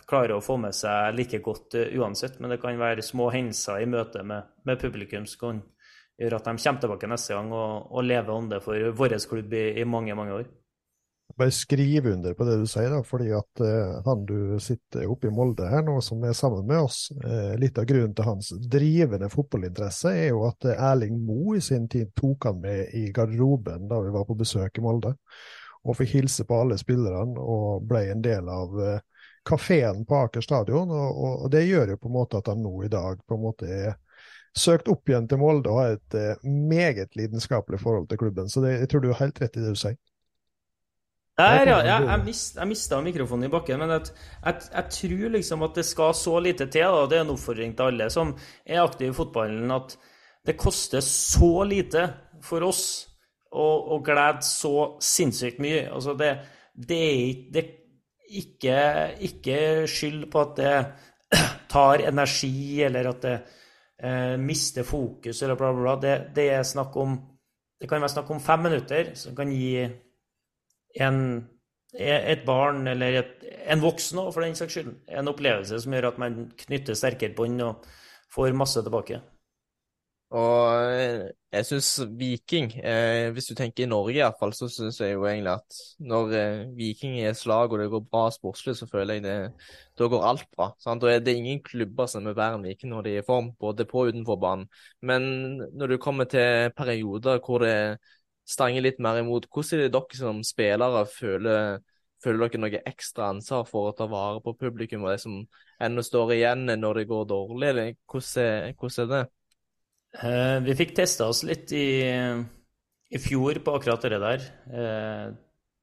[0.09, 2.39] klarer å få med seg like godt uh, uansett.
[2.39, 5.61] Men det kan være små hendelser i møte med, med publikum som kan
[6.17, 9.53] gjør at de kommer tilbake neste gang og, og lever om det for vår klubb
[9.57, 10.51] i, i, mange, mange år.
[11.37, 15.27] Bare skrive under på det du sier, da, fordi at uh, han du sitter oppe
[15.27, 18.51] i Molde her nå, som er sammen med oss, uh, litt av grunnen til hans
[18.69, 23.07] drivende fotballinteresse er jo at uh, Erling Moe i sin tid tok han med i
[23.15, 25.15] garderoben da vi var på besøk i Molde,
[25.83, 29.01] og fikk hilse på alle spillerne og ble en del av uh,
[29.49, 30.93] kafeen på Aker stadion.
[30.93, 33.45] Og, og, det gjør jo på en måte at han nå i dag på en
[33.49, 33.97] måte er
[34.53, 38.49] søkt opp igjen til Molde og har et uh, meget lidenskapelig forhold til klubben.
[38.49, 39.97] Så det, jeg tror du har helt rett i det du sier.
[41.37, 41.77] Der, ja.
[41.81, 44.11] Jeg, jeg, mist, jeg mista mikrofonen i bakken, men jeg,
[44.43, 46.85] jeg, jeg, tror liksom at det skal så lite til.
[46.85, 47.07] Da.
[47.09, 49.95] Det er en oppfordring til alle som er aktive i fotballen, at
[50.45, 52.05] det koster så lite
[52.43, 52.83] for oss
[53.49, 53.65] å,
[53.95, 55.87] å glede så sinnssykt mye.
[55.89, 56.29] Altså det,
[56.75, 57.71] det er
[58.43, 58.77] ikke,
[59.29, 59.57] ikke
[59.89, 60.77] skyld på at det
[61.73, 63.35] tar energi, eller at det
[64.03, 65.99] eh, mister fokus eller bla, bla, bla.
[66.01, 67.21] Det, det, er snakk om
[67.81, 69.81] Det kan være snakk om fem minutter som kan gi
[71.01, 71.19] en,
[71.93, 76.11] et barn eller et, en voksen òg, for den saks skyld, en opplevelse som gjør
[76.11, 77.87] at man knytter sterkere bånd og
[78.33, 79.21] får masse tilbake.
[80.33, 85.27] Og jeg syns Viking, eh, hvis du tenker i Norge iallfall, så syns jeg jo
[85.29, 89.23] egentlig at når eh, Viking er slag og det går bra sportslig, så føler jeg
[89.27, 89.35] det
[89.99, 90.71] Da går alt bra.
[90.81, 91.05] Sant?
[91.05, 93.51] Og det er ingen klubber som er verre enn Viking når de er i form,
[93.61, 94.65] både på og utenfor banen.
[95.05, 95.21] Men
[95.77, 97.75] når du kommer til perioder hvor det
[98.49, 101.81] stanger litt mer imot, hvordan er det dere som spillere føler
[102.23, 105.41] Føler dere noe ekstra ansvar for å ta vare på publikum og det som
[105.83, 109.23] ennå står igjen når det går dårlig, eller hvordan er, hvordan er det?
[110.21, 114.45] Eh, vi fikk testa oss litt i, i, fjor på akkurat det der.
[114.71, 115.25] Eh,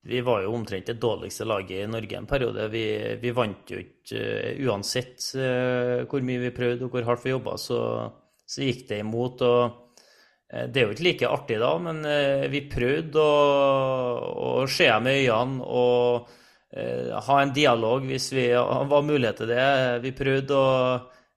[0.08, 2.70] vi var jo omtrent det dårligste laget i Norge en periode.
[2.72, 2.86] Vi,
[3.20, 4.22] vi vant jo ikke
[4.56, 5.26] uh, uansett
[6.08, 7.80] hvor mye vi prøvde og hvor hardt vi jobba, så,
[8.46, 9.44] så, gikk det imot.
[9.44, 9.89] og
[10.50, 12.00] Det er jo ikke like artig da, men
[12.50, 13.34] vi prøvde å,
[14.58, 16.32] å se dem i øynene og
[17.26, 19.68] ha en dialog hvis vi var mulighet til det.
[20.02, 20.72] Vi prøvde å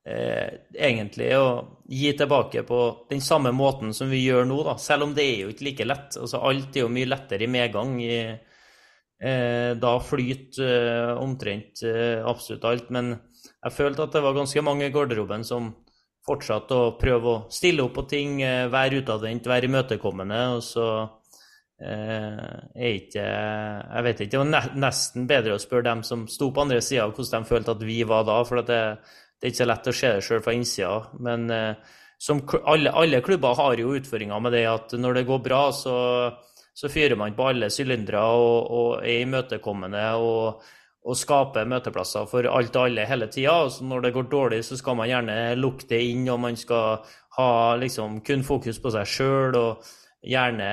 [0.03, 1.47] eh, egentlig å
[1.89, 4.77] gi tilbake på den samme måten som vi gjør nå, da.
[4.81, 6.17] Selv om det er jo ikke like lett.
[6.19, 7.95] Altså, alt er jo mye lettere i medgang.
[8.03, 8.17] I,
[9.23, 12.91] eh, da flyter eh, omtrent eh, absolutt alt.
[12.93, 15.71] Men jeg følte at det var ganske mange i garderoben som
[16.23, 20.41] fortsatte å prøve å stille opp på ting, eh, være utadvendt, være imøtekommende.
[20.55, 20.87] og så
[21.81, 24.31] eh, er ikke Jeg vet ikke.
[24.31, 27.71] Det var nesten bedre å spørre dem som sto på andre sida, hvordan de følte
[27.71, 28.43] at vi var da.
[28.43, 28.79] For det,
[29.39, 30.95] det er ikke så lett å se det sjøl fra innsida.
[31.19, 35.43] Men eh, som alle, alle, klubber har jo utfordringer med det at når det går
[35.43, 35.99] bra, så
[36.73, 40.63] så fyrer man på alle sylindere og, og, er imøtekommende og,
[41.03, 43.57] og skape møteplasser for alt og alle hele tida.
[43.83, 47.03] Når det går dårlig, så skal man gjerne lukke det inn, og man skal
[47.37, 47.49] ha
[47.81, 49.93] liksom kun fokus på seg sjøl og
[50.23, 50.69] gjerne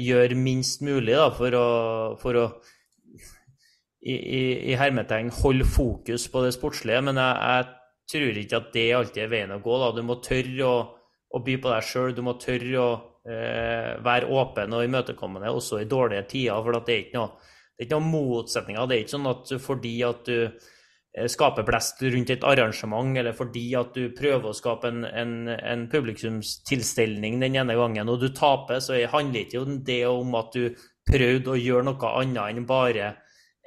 [0.00, 1.68] gjøre minst mulig da, for å,
[2.20, 2.46] for å
[4.04, 4.42] i, i,
[4.72, 7.00] i hermetegn holde fokus på det sportslige.
[7.04, 7.80] Men jeg, jeg,
[8.12, 9.76] tror ikke at det alltid er veien å gå.
[9.80, 9.90] Da.
[9.96, 10.76] Du må tørre å,
[11.32, 12.12] å by på deg sjøl.
[12.16, 12.88] Du må tørre å
[13.24, 16.60] eh, være åpen og imøtekommende også i dårlige tider.
[16.60, 18.86] For det er ikke noe, det er ikke noen motsetninger.
[18.86, 23.34] Det er ikke sånn at fordi at du eh, skaper blest rundt et arrangement, eller
[23.34, 28.28] fordi at du prøver å skape en, en, en publikumstilstelning den ene gangen, og du
[28.30, 30.70] taper, så handler ikke det om at du
[31.04, 33.10] prøvde å gjøre noe annet enn bare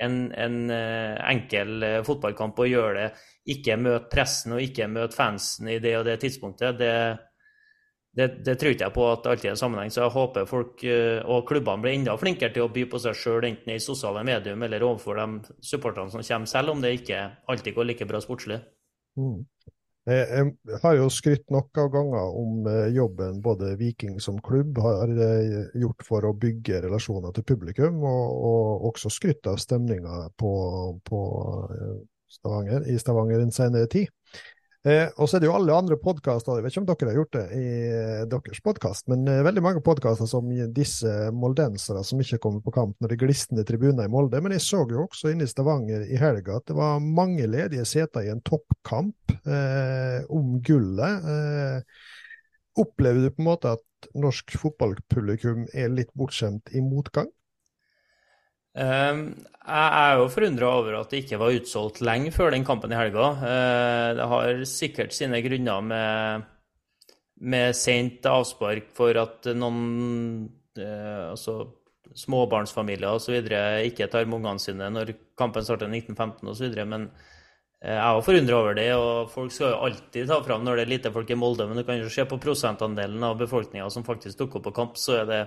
[0.02, 3.08] en, en uh, enkel uh, fotballkamp og gjøre det.
[3.54, 6.80] Ikke møte pressen og ikke møte fansen i det og det tidspunktet.
[6.80, 6.94] Det,
[8.18, 9.92] det, det tror ikke jeg på at det alltid er en sammenheng.
[9.94, 13.20] Så jeg håper folk uh, og klubbene blir enda flinkere til å by på seg
[13.20, 17.22] sjøl, enten i sosiale medier eller overfor de supporterne som kommer, selv om det ikke
[17.48, 18.60] alltid går like bra sportslig.
[19.18, 19.46] Mm.
[20.08, 25.12] Jeg har jo skrytt nok av ganger om eh, jobben både Viking som klubb har
[25.12, 30.52] eh, gjort for å bygge relasjoner til publikum, og, og også skrytt av stemninga på,
[31.04, 31.20] på
[31.76, 31.98] eh,
[32.38, 34.08] Stavanger, i Stavanger en senere tid.
[34.86, 37.18] Eh, og så er det jo alle andre podkaster, jeg vet ikke om dere har
[37.18, 42.22] gjort det i eh, deres podkast, men eh, veldig mange podkaster som disse moldensere som
[42.22, 44.40] ikke kommer på kamp når det glistner tribuner i Molde.
[44.44, 47.88] Men jeg så jo også inne i Stavanger i helga at det var mange ledige
[47.90, 51.28] seter i en toppkamp eh, om gullet.
[51.34, 52.06] Eh,
[52.78, 57.32] opplever du på en måte at norsk fotballpublikum er litt bortskjemt i motgang?
[58.78, 59.24] Ehm,
[59.68, 63.00] jeg er jo forundra over at det ikke var utsolgt lenge før den kampen i
[63.00, 63.32] helga.
[63.50, 66.46] Eh, det har sikkert sine grunner med,
[67.42, 69.82] med sent avspark for at noen
[70.78, 71.60] eh, altså
[72.18, 73.42] småbarnsfamilier osv.
[73.90, 76.78] ikke tar med ungene sine når kampen starter 1915 osv.
[76.86, 77.10] Men
[77.82, 80.80] eh, jeg er jo forundra over det, og folk skal jo alltid ta fram når
[80.80, 81.68] det er lite folk i Molde.
[81.68, 85.02] Men du kan jo se på prosentandelen av befolkninga som faktisk dukker opp på kamp,
[85.02, 85.44] så er det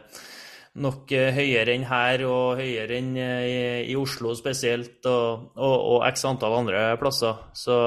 [0.79, 3.57] nok eh, høyere enn her og høyere enn eh, i,
[3.91, 7.41] i Oslo spesielt, og, og, og, x antall andre plasser.
[7.57, 7.79] Så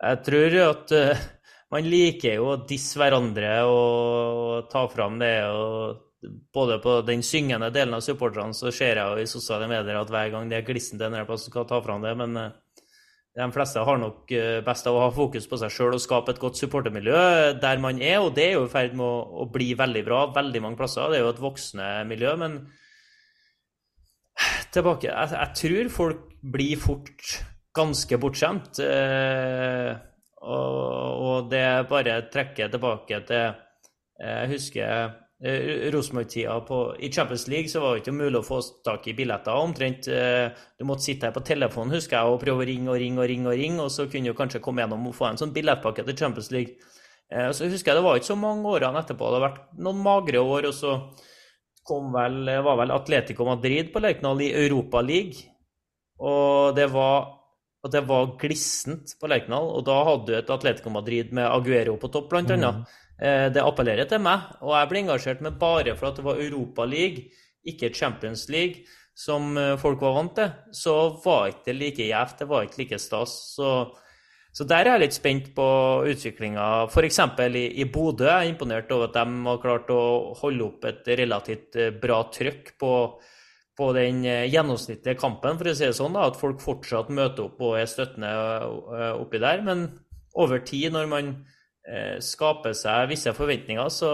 [0.00, 1.24] jeg tror at uh,
[1.74, 5.34] man liker jo å disse hverandre og, og ta fram det.
[5.50, 6.06] og
[6.52, 10.10] både på den syngende delen av supporterne så ser jeg jo i sosiale medier at
[10.12, 12.14] hver gang det er glissende en plass, skal ta fram det.
[12.16, 12.50] Men uh,
[13.38, 16.34] de fleste har nok eh, best av å ha fokus på seg sjøl og skape
[16.34, 17.20] et godt supportermiljø
[17.62, 20.24] der man er, og det er jo i ferd med å, å, bli veldig bra
[20.34, 21.06] veldig mange plasser.
[21.12, 22.58] Det er jo et voksende miljø, men
[24.74, 27.32] tilbake Jeg, jeg tror folk blir fort
[27.76, 28.82] ganske bortskjemt.
[28.82, 29.90] Eh,
[30.40, 33.50] og, og det bare trekker tilbake til
[34.20, 35.08] Jeg husker Eh,
[35.40, 39.56] Rosenborg-tida i Champions League så var det ikke mulig å få tak i billetter.
[39.56, 40.08] omtrent.
[40.08, 43.22] Eh, du måtte sitte her på telefonen husker jeg, og prøve å ringe og ringe
[43.22, 45.54] og ringe, og ringe, og så kunne du kanskje komme gjennom og få en sånn
[45.54, 46.76] billettpakke til Champions League.
[47.32, 49.30] Eh, så husker jeg Det var ikke så mange årene etterpå.
[49.30, 50.96] Det har vært noen magre år, og så
[51.90, 55.48] vel, var vel Atletico Madrid på Lerkendal i Europa League.
[56.20, 57.32] Og det var,
[57.82, 59.72] og det var glissent på Lerkendal.
[59.72, 62.84] Og da hadde du et Atletico Madrid med Aguero på topp, blant annet.
[62.84, 62.98] Mm.
[63.20, 66.40] Eh, det appellerer til meg, og jeg ble engasjert med bare for at det var
[66.40, 67.26] Europa League,
[67.68, 70.54] ikke Champions League, som eh, folk var vant til.
[70.72, 70.94] Så
[71.24, 73.34] var ikke det like gjevt, det var ikke like stas.
[73.58, 73.74] Så,
[74.56, 75.66] så der er jeg litt spent på
[76.08, 76.70] utviklinga.
[76.88, 77.20] F.eks.
[77.60, 80.00] i, i Bodø er jeg imponert over at de har klart å
[80.40, 82.94] holde opp et relativt eh, bra trykk på,
[83.76, 86.16] på den gjennomsnittlige kampen, for å si det sånn.
[86.16, 88.32] Da, at folk fortsatt møter opp og er støttende
[89.20, 89.60] oppi der.
[89.68, 89.90] Men
[90.40, 91.34] over tid, når man
[92.20, 94.12] skaper seg visse forventninger, så,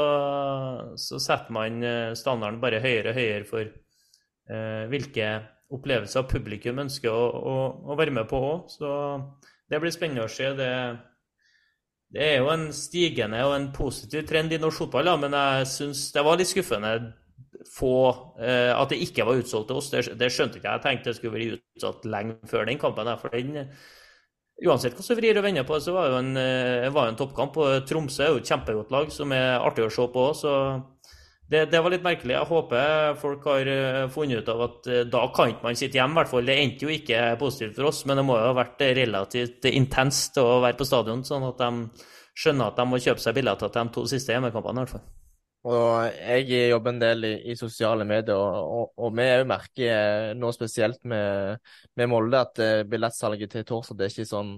[1.00, 5.32] så, setter man eh, standarden bare høyere og høyere for eh, hvilke
[5.74, 7.56] opplevelser publikum ønsker å, å,
[7.90, 8.70] å være med på òg.
[8.70, 8.88] Så
[9.66, 10.52] det blir spennende å se.
[10.56, 10.70] Det,
[12.14, 15.70] det, er jo en stigende og en positiv trend i norsk fotball, ja, men jeg
[15.74, 16.96] syns det var litt skuffende
[17.74, 17.96] få,
[18.38, 19.90] eh, at det ikke var utsolgt til oss.
[19.90, 20.78] Det, det skjønte ikke jeg.
[20.78, 23.10] Jeg tenkte det skulle bli utsatt lenge før den kampen.
[23.18, 23.66] for den
[24.64, 27.16] Uansett hvordan du vrir og vender på så var det jo en, eh, var en
[27.16, 27.56] toppkamp.
[27.60, 30.52] og Tromsø er jo et kjempegodt lag som er artig å se på òg, så
[31.48, 32.34] det, det, var litt merkelig.
[32.34, 36.00] Jeg håper folk har eh, funnet ut av at eh, da kan ikke man sitte
[36.00, 36.48] hjemme, i hvert fall.
[36.48, 40.40] Det endte jo ikke positivt for oss, men det må jo ha vært relativt intenst
[40.42, 43.84] å være på stadion, sånn at de skjønner at de må kjøpe seg billetter til
[43.84, 45.06] de to siste hjemmekampene, i hvert fall.
[45.66, 49.88] Og jeg jobber en del i, i sosiale medier, og, og, og vi òg merker
[49.90, 51.56] eh, nå spesielt med,
[51.98, 54.52] med Molde at uh, billettsalget til torsdag det er ikke sånn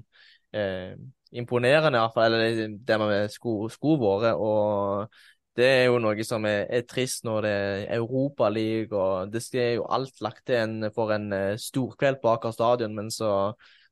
[0.53, 0.93] eh,
[1.41, 2.37] imponerende, iallfall.
[2.37, 4.35] Eller det med sko, sko våre.
[4.37, 5.09] Og
[5.59, 9.73] Det er jo noe som er, er trist når det er Europaliga og det er
[9.81, 13.33] jo alt lagt til en, for en uh, storkveld på Aker stadion, men så,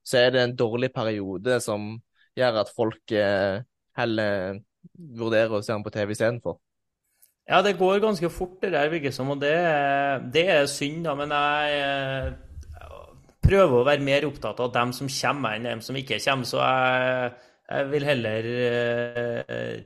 [0.04, 1.96] så, er det en dårlig periode som
[2.36, 3.64] gjør at folk eh,
[3.96, 4.60] heller
[4.94, 6.60] vurderer å se den på TV istedenfor.
[7.46, 9.54] Ja, det går ganske fort, det der, virker som, og det,
[10.34, 11.14] det, er synd, da.
[11.14, 12.32] Men jeg eh,
[13.46, 16.48] prøver å være mer opptatt av dem som kommer, enn dem som ikke kommer.
[16.48, 17.28] Så jeg,
[17.70, 19.76] jeg vil heller eh,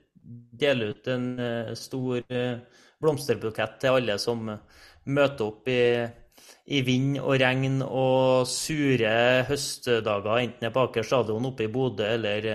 [0.62, 2.24] dele ut en eh, stor
[3.00, 4.48] blomsterbukett til alle som
[5.10, 5.84] møter opp i,
[6.72, 9.12] i vind og regn og sure
[9.48, 12.52] høstdager, enten det er på Aker stadion oppe i Bodø eller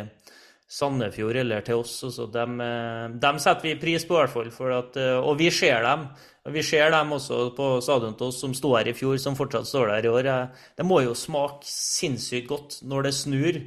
[0.66, 1.94] Sandefjord eller til oss.
[2.16, 4.74] Så dem, eh, dem, setter vi pris på, i hvert fall.
[4.74, 6.08] At, eh, og vi ser dem.
[6.46, 9.68] Vi ser dem også på stadion til oss som sto her i fjor, som fortsatt
[9.68, 10.26] står der i år.
[10.26, 10.48] Eh,
[10.78, 13.62] det må jo smake sinnssykt godt når det snur,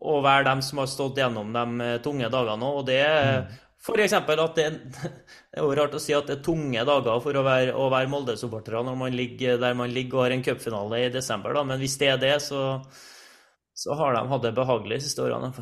[0.00, 2.78] å være dem som har stått gjennom de tunge dagene òg.
[2.80, 3.58] Og det mm.
[3.84, 4.14] f.eks.
[4.16, 4.64] at det,
[5.52, 8.08] det, er rart å si at det er tunge dager for å være, å være
[8.08, 11.66] Molde-supportere når man ligger der man ligger og har en cupfinale i desember, da.
[11.68, 12.80] Men hvis det er det, så,
[13.76, 15.52] så har de hatt det behagelig de siste årene.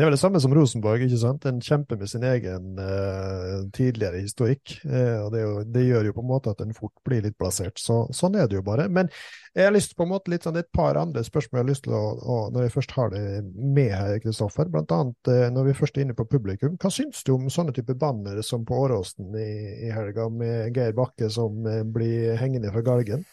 [0.00, 1.42] Det er vel det samme som Rosenborg, ikke sant?
[1.44, 4.78] En kjemper med sin egen uh, tidligere historikk.
[4.80, 7.36] Uh, og det, jo, det, gjør jo på en måte at en fort blir litt
[7.36, 7.76] plassert.
[7.76, 8.86] Så, sånn er det jo bare.
[8.88, 9.10] Men
[9.52, 11.84] jeg har lyst på en måte litt sånn et par andre spørsmål jeg har lyst
[11.84, 14.72] til å, å Når jeg først har det med her, Kristoffer.
[14.72, 16.80] Blant annet uh, når vi først er inne på publikum.
[16.80, 19.50] Hva syns du om sånne typer bannere som på Åråsen i,
[19.82, 21.60] i, helga, med Geir Bakke som
[21.92, 23.28] blir hengende fra galgen?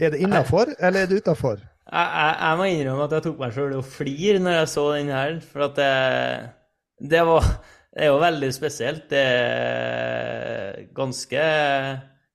[0.00, 1.60] Er det innafor, eller er det utafor?
[1.88, 5.12] Jeg, jeg, må innrømme at jeg tok meg sjøl og flire når jeg så den
[5.14, 5.38] her.
[5.40, 5.92] For at det,
[7.14, 7.48] det, var
[7.94, 9.06] Det er jo veldig spesielt.
[9.10, 11.44] Det er ganske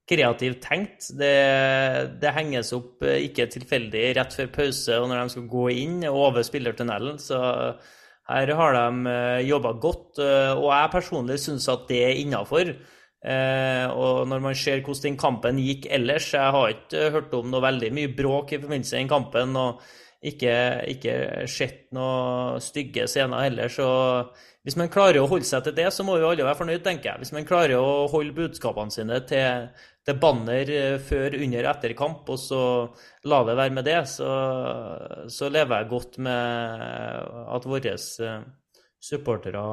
[0.09, 1.11] kreativt tenkt.
[1.19, 1.35] Det,
[2.21, 6.41] det henges opp ikke tilfeldig rett før pause og når de skal gå inn over
[6.43, 7.21] spillertunnelen.
[7.21, 7.37] Så
[8.33, 10.17] her har de jobba godt.
[10.57, 12.73] Og jeg personlig syns at det er innafor.
[13.23, 17.47] Eh, og når man ser hvordan den kampen gikk ellers Jeg har ikke hørt om
[17.53, 19.55] noe veldig mye bråk i forbindelse med den kampen.
[19.55, 19.83] og
[20.23, 20.55] ikke,
[20.93, 21.13] ikke
[21.51, 23.71] sett noe stygge scener heller.
[23.71, 23.87] Så
[24.63, 27.09] hvis man klarer å holde seg til det, så må jo alle være fornøyd, tenker
[27.09, 27.23] jeg.
[27.23, 29.67] Hvis man klarer å holde budskapene sine til,
[30.07, 32.63] til banner eh, før, under, etter kamp, og så
[33.27, 34.29] la det være med det, så,
[35.27, 38.45] så lever jeg godt med at våre eh,
[39.03, 39.65] supportere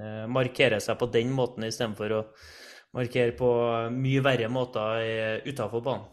[0.00, 2.22] eh, markerer seg på den måten istedenfor å
[2.96, 3.48] markere på
[3.94, 6.06] mye verre måter utafor banen.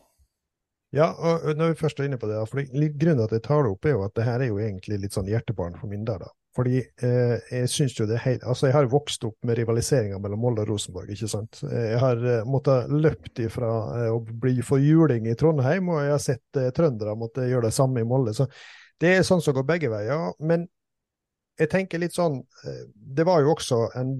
[0.95, 3.65] Ja, og når vi først er inne på det, for grunnen til at jeg tar
[3.65, 6.05] det opp, er jo at det her er jo egentlig litt sånn hjertebarn for min
[6.07, 6.21] del.
[6.23, 6.30] da.
[6.55, 10.39] Fordi eh, jeg syns jo det er Altså, jeg har vokst opp med rivaliseringa mellom
[10.45, 11.59] Molde og Rosenborg, ikke sant.
[11.67, 16.13] Jeg har eh, måttet løpt ifra eh, å bli for juling i Trondheim, og jeg
[16.13, 18.36] har sett eh, trøndere måtte gjøre det samme i Molde.
[18.38, 18.47] Så
[19.03, 20.32] det er sånn som går begge veier.
[20.39, 20.63] Men
[21.60, 24.16] jeg tenker litt sånn eh, Det var jo også en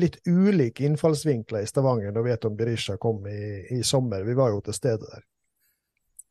[0.00, 4.24] litt ulik innfallsvinkler i Stavanger når Veton Berisha kom i, i, sommer.
[4.26, 5.26] Vi var jo til stede der.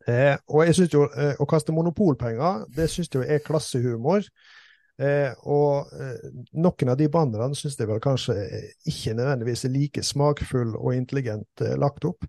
[0.09, 4.25] Eh, og jeg synes jo eh, Å kaste monopolpenger, det syns jeg er klassehumor.
[5.01, 6.25] Eh, og eh,
[6.61, 8.35] noen av de bannerne syns jeg vel kanskje
[8.89, 12.27] ikke nødvendigvis er like smakfull og intelligent eh, lagt opp.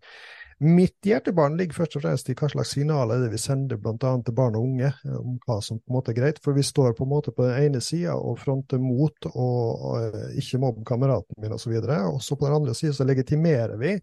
[0.62, 3.96] Mitt hjertebarn ligger først og fremst i hva slags signaler det vi sender bl.a.
[3.98, 6.36] til barn og unge eh, om hva som på en måte er greit.
[6.44, 9.32] For vi står på en måte på den ene sida og fronter mot og,
[9.72, 11.72] og eh, ikke mobb kameraten min osv.
[11.80, 13.96] Og, og så på den andre sida så legitimerer vi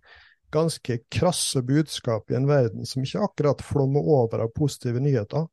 [0.51, 5.45] ganske krasse budskap i en verden som ikke akkurat flommer over av positive nyheter.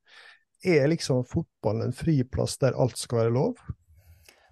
[0.66, 3.61] Er liksom fotballen en friplass der alt skal være lov?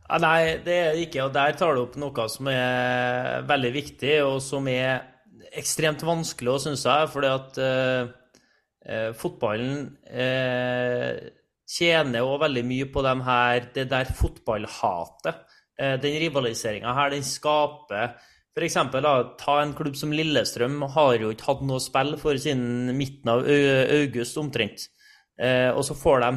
[0.04, 1.24] Ja, nei, det er det ikke.
[1.24, 5.13] Og der tar du opp noe som er veldig viktig, og som er
[5.60, 7.08] ekstremt vanskelig òg, syns jeg.
[7.12, 8.12] Fordi at eh,
[8.84, 11.32] eh fotballen eh,
[11.68, 15.42] tjener òg veldig mye på de her, det der fotballhatet.
[15.78, 18.14] Eh, den rivaliseringa her, den skaper
[18.54, 18.76] F.eks.
[19.40, 23.42] ta en klubb som Lillestrøm, har jo ikke hatt noe spill for siden midten av
[23.42, 24.84] august omtrent.
[25.34, 26.28] Eh, og så får de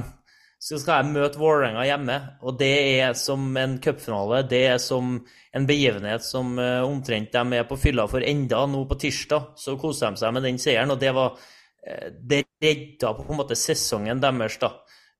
[0.57, 4.41] så skal jeg møte Vålerenga hjemme, og det er som en cupfinale.
[4.49, 5.19] Det er som
[5.53, 9.51] en begivenhet som uh, omtrent de er på fylla for enda nå på tirsdag.
[9.61, 13.41] Så koser de seg med den seieren, og det var uh, Det redda på en
[13.43, 14.71] måte sesongen deres, da.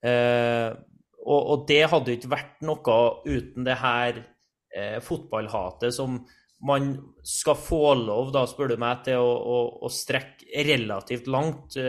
[0.01, 0.71] Uh,
[1.27, 4.19] og, og, det hadde jo ikke vært noe uten det her
[5.01, 6.19] fotballhatet som
[6.67, 6.91] man
[7.25, 9.55] skal få lov, da, spør du meg, til å, å,
[9.87, 11.79] å strekke relativt langt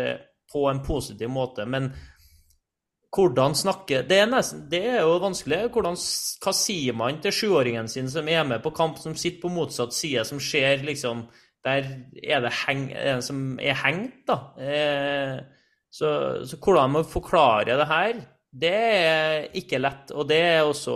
[0.48, 1.66] på en positiv måte.
[1.68, 1.90] Men
[3.14, 5.62] hvordan snakke det er, nesten, det er, jo vanskelig.
[5.72, 5.96] Hvordan,
[6.44, 9.96] hva sier man til sjuåringen sin som er med på kamp, som sitter på motsatt
[9.96, 11.28] side, som ser liksom
[11.64, 11.86] Der
[12.22, 14.36] er det heng, en som er hengt, da.
[14.62, 15.38] Eh,
[15.90, 16.10] så,
[16.46, 18.20] så, hvordan man forklarer det her,
[18.52, 20.12] det er ikke lett.
[20.14, 20.94] Og det er også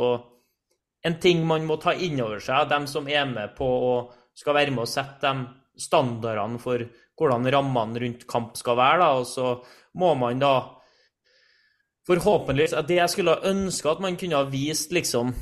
[1.02, 3.94] en ting man må ta inn over seg, dem som er med på å
[4.38, 6.84] skal være med å sette de standardene for
[7.18, 9.02] hvordan rammene rundt kamp skal være.
[9.02, 9.10] Da.
[9.18, 9.48] Og så
[9.98, 10.54] må man da
[12.08, 15.34] forhåpentligvis Det jeg skulle ønske at man kunne ha vist liksom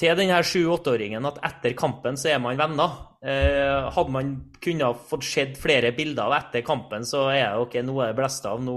[0.00, 2.96] til denne sju-åtteåringen at etter kampen så er man venner.
[3.24, 7.76] Eh, hadde man kunnet fått sett flere bilder av etter kampen, så er det ok,
[7.86, 8.62] nå er blest av.
[8.62, 8.74] Nå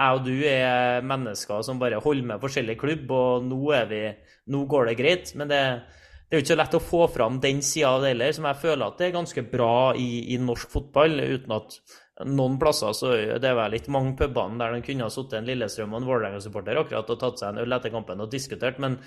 [0.00, 4.04] jeg og du er mennesker som bare holder med forskjellig klubb, og nå, vi,
[4.52, 5.32] nå går det greit.
[5.36, 5.62] Men det,
[6.28, 8.48] det, er jo ikke så lett å få fram den sida av det heller, som
[8.48, 11.80] jeg føler at det er ganske bra i, i norsk fotball, uten at
[12.28, 15.48] noen plasser så det er vel litt mange pubene der de kunne ha sittet en
[15.48, 18.98] Lillestrøm og en Vålerenga-supporter akkurat og tatt seg en øl etter kampen og diskutert, men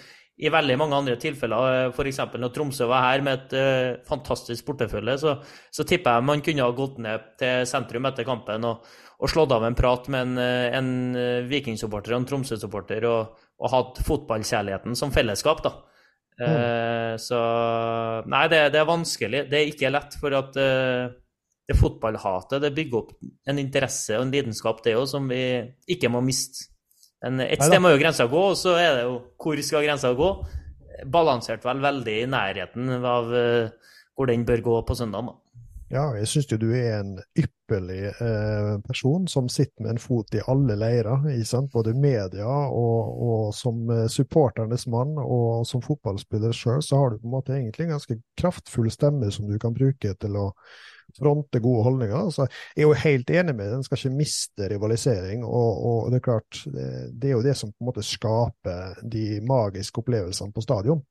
[0.41, 2.19] i veldig mange andre tilfeller, eh, f.eks.
[2.41, 5.35] når Tromsø var her med et uh, fantastisk portefølje, så,
[5.69, 8.87] så, tipper jeg man kunne ha gått ned til sentrum etter kampen og,
[9.21, 13.73] og slått av en prat med en, eh, en Viking-supporter og en Tromsø-supporter og, og
[13.75, 15.75] hatt fotballkjærligheten som fellesskap, da.
[16.41, 16.49] Mm.
[16.49, 17.39] Uh, så
[18.25, 19.43] Nei, det, det, er vanskelig.
[19.51, 21.13] Det er ikke lett, for at uh,
[21.69, 23.13] det fotballhatet det bygger opp
[23.49, 25.43] en interesse og en lidenskap, det òg, som vi
[25.95, 26.69] ikke må miste.
[27.23, 30.11] Men et sted må jo grensa gå, og så er det jo hvor skal grensa
[30.17, 30.29] gå?
[31.11, 35.31] Balansert vel veldig i nærheten av uh, hvor den bør gå på søndag.
[35.93, 40.33] Ja, jeg syns jo du er en ypperlig eh, person som sitter med en fot
[40.33, 41.27] i alle leirer.
[41.73, 47.19] Både media og, og som eh, supporternes mann og som fotballspiller sjøl, så har du
[47.21, 50.47] på en måte egentlig en ganske kraftfull stemme som du kan bruke til å
[51.19, 52.29] fronte gode holdninger.
[52.33, 55.45] Så jeg er jo helt enig med den skal ikke miste rivalisering.
[55.45, 59.01] Og, og det er klart, det, det, er jo det som på en måte skaper
[59.15, 61.03] de magiske opplevelsene på stadion.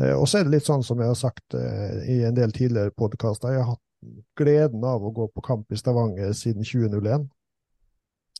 [0.00, 2.54] Eh, og så er det litt sånn som jeg har sagt eh, i en del
[2.56, 3.86] tidligere podkaster, jeg har hatt
[4.38, 7.28] gleden av å gå på kamp i Stavanger siden 2001.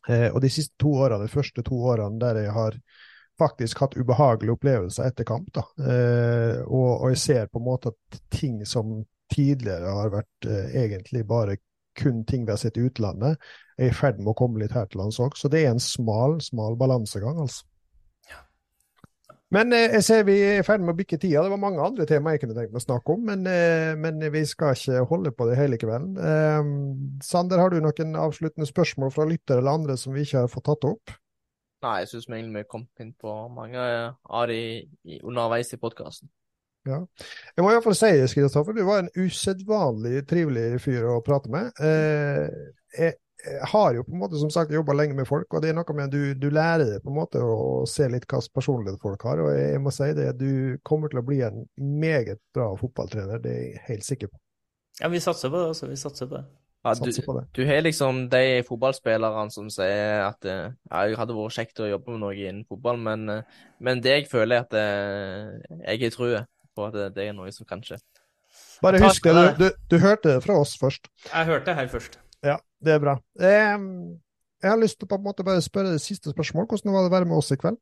[0.09, 2.77] Eh, og de siste to årene, de første to årene der jeg har
[3.41, 5.47] faktisk hatt ubehagelige opplevelser etter kamp.
[5.55, 5.63] da.
[6.67, 8.99] og, og jeg ser på en måte at ting som
[9.31, 11.57] tidligere har vært eh, egentlig bare
[11.99, 13.41] kun ting vi har sett i utlandet,
[13.77, 15.35] er i ferd med å komme litt her til lands òg.
[15.35, 17.65] Så det er en smal, smal balansegang, altså.
[19.51, 21.43] Men eh, jeg ser vi er i ferd med å bikke tida.
[21.43, 24.21] Det var mange andre tema jeg kunne tenkt meg å snakke om, men, eh, men,
[24.31, 26.13] vi skal ikke holde på det hele kvelden.
[26.15, 26.69] Eh,
[27.27, 30.69] Sander, har du noen avsluttende spørsmål fra lyttere eller andre som vi ikke har fått
[30.69, 31.15] tatt opp?
[31.83, 34.61] Nei, jeg syns vi har kommet inn på mange av de
[35.19, 36.31] underveis i podkasten.
[36.89, 37.01] Ja.
[37.55, 41.69] Jeg må iallfall si det, Kristoffer, du var en usedvanlig trivelig fyr å prate med.
[41.77, 42.47] Eh,
[42.97, 45.71] jeg, jeg, har jo på en måte som sagt jobba lenge med folk, og det
[45.71, 49.01] er noe med du, du lærer på en måte å se litt hva slags personlighet
[49.03, 49.43] folk har.
[49.45, 53.53] Og jeg må si det, du kommer til å bli en meget bra fotballtrener, det
[53.53, 54.41] er jeg helt sikker på.
[55.01, 55.89] Ja, vi satser på det, altså.
[55.89, 56.47] Vi satser på det.
[56.81, 57.11] Ja, du,
[57.53, 62.15] du, har liksom de fotballspillerne som sier at ja, jeg hadde vært kjekt å jobbe
[62.15, 63.29] med noe innen fotball, men,
[63.77, 66.41] men det jeg føler er at eh, jeg har trua
[66.75, 67.99] på at det, er noe som kan skje.
[68.81, 71.07] Bare husk det, du, du, du, hørte det fra oss først.
[71.27, 72.19] Jeg hørte det her først.
[72.41, 73.17] Ja, det er bra.
[73.37, 76.67] Jeg har lyst til å på en måte bare spørre det siste spørsmål.
[76.69, 77.77] Hvordan var det å være med oss i kveld?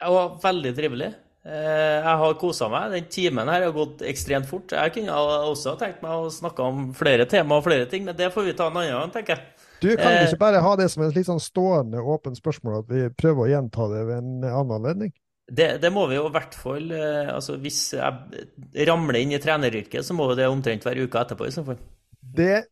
[0.00, 1.10] Det var veldig trivelig.
[1.40, 2.92] Eh, jeg har kosa meg.
[2.92, 4.74] Den timen her har gått ekstremt fort.
[4.76, 5.16] Jeg kunne
[5.48, 8.56] også tenkt meg å snakke om flere tema og flere ting, men det får vi
[8.58, 9.66] ta en annen gang, tenker jeg.
[9.80, 12.92] Du kan eh, ikke bare ha det som et litt sånn stående åpent spørsmål, at
[12.92, 15.14] vi prøver å gjenta det ved en annen anledning?
[15.50, 19.40] Det, det, må vi jo i hvert fall eh, altså Hvis jeg ramler inn i
[19.42, 21.80] treneryrket, så må det omtrent være uka etterpå i så fall.
[22.20, 22.62] Det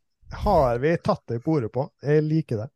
[0.45, 1.89] har vi tatt deg på ordet på.
[2.05, 2.69] Jeg liker det.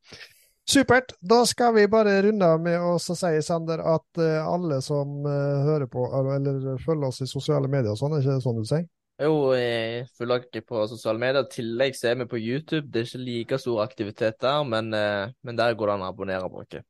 [0.66, 1.14] Supert.
[1.20, 5.62] Da skal vi bare runde av med å si, Sander, at uh, alle som uh,
[5.66, 8.66] hører på eller følger oss i sosiale medier og sånn, er ikke det sånn du
[8.66, 8.86] sier?
[9.22, 11.46] Jo, jeg følger ikke på sosiale medier.
[11.46, 12.88] I tillegg ser vi på YouTube.
[12.90, 16.48] Det er ikke like stor aktivitet der, men, men der går det an å abonnere
[16.50, 16.80] på oss.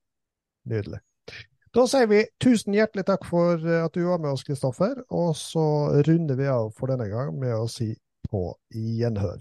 [0.71, 1.03] Nydelig.
[1.73, 4.99] Da sier vi tusen hjertelig takk for eh, at du var med oss, Kristoffer.
[5.09, 5.65] Og så
[6.05, 7.95] runder vi av for denne gang med å si
[8.29, 9.41] på gjenhør.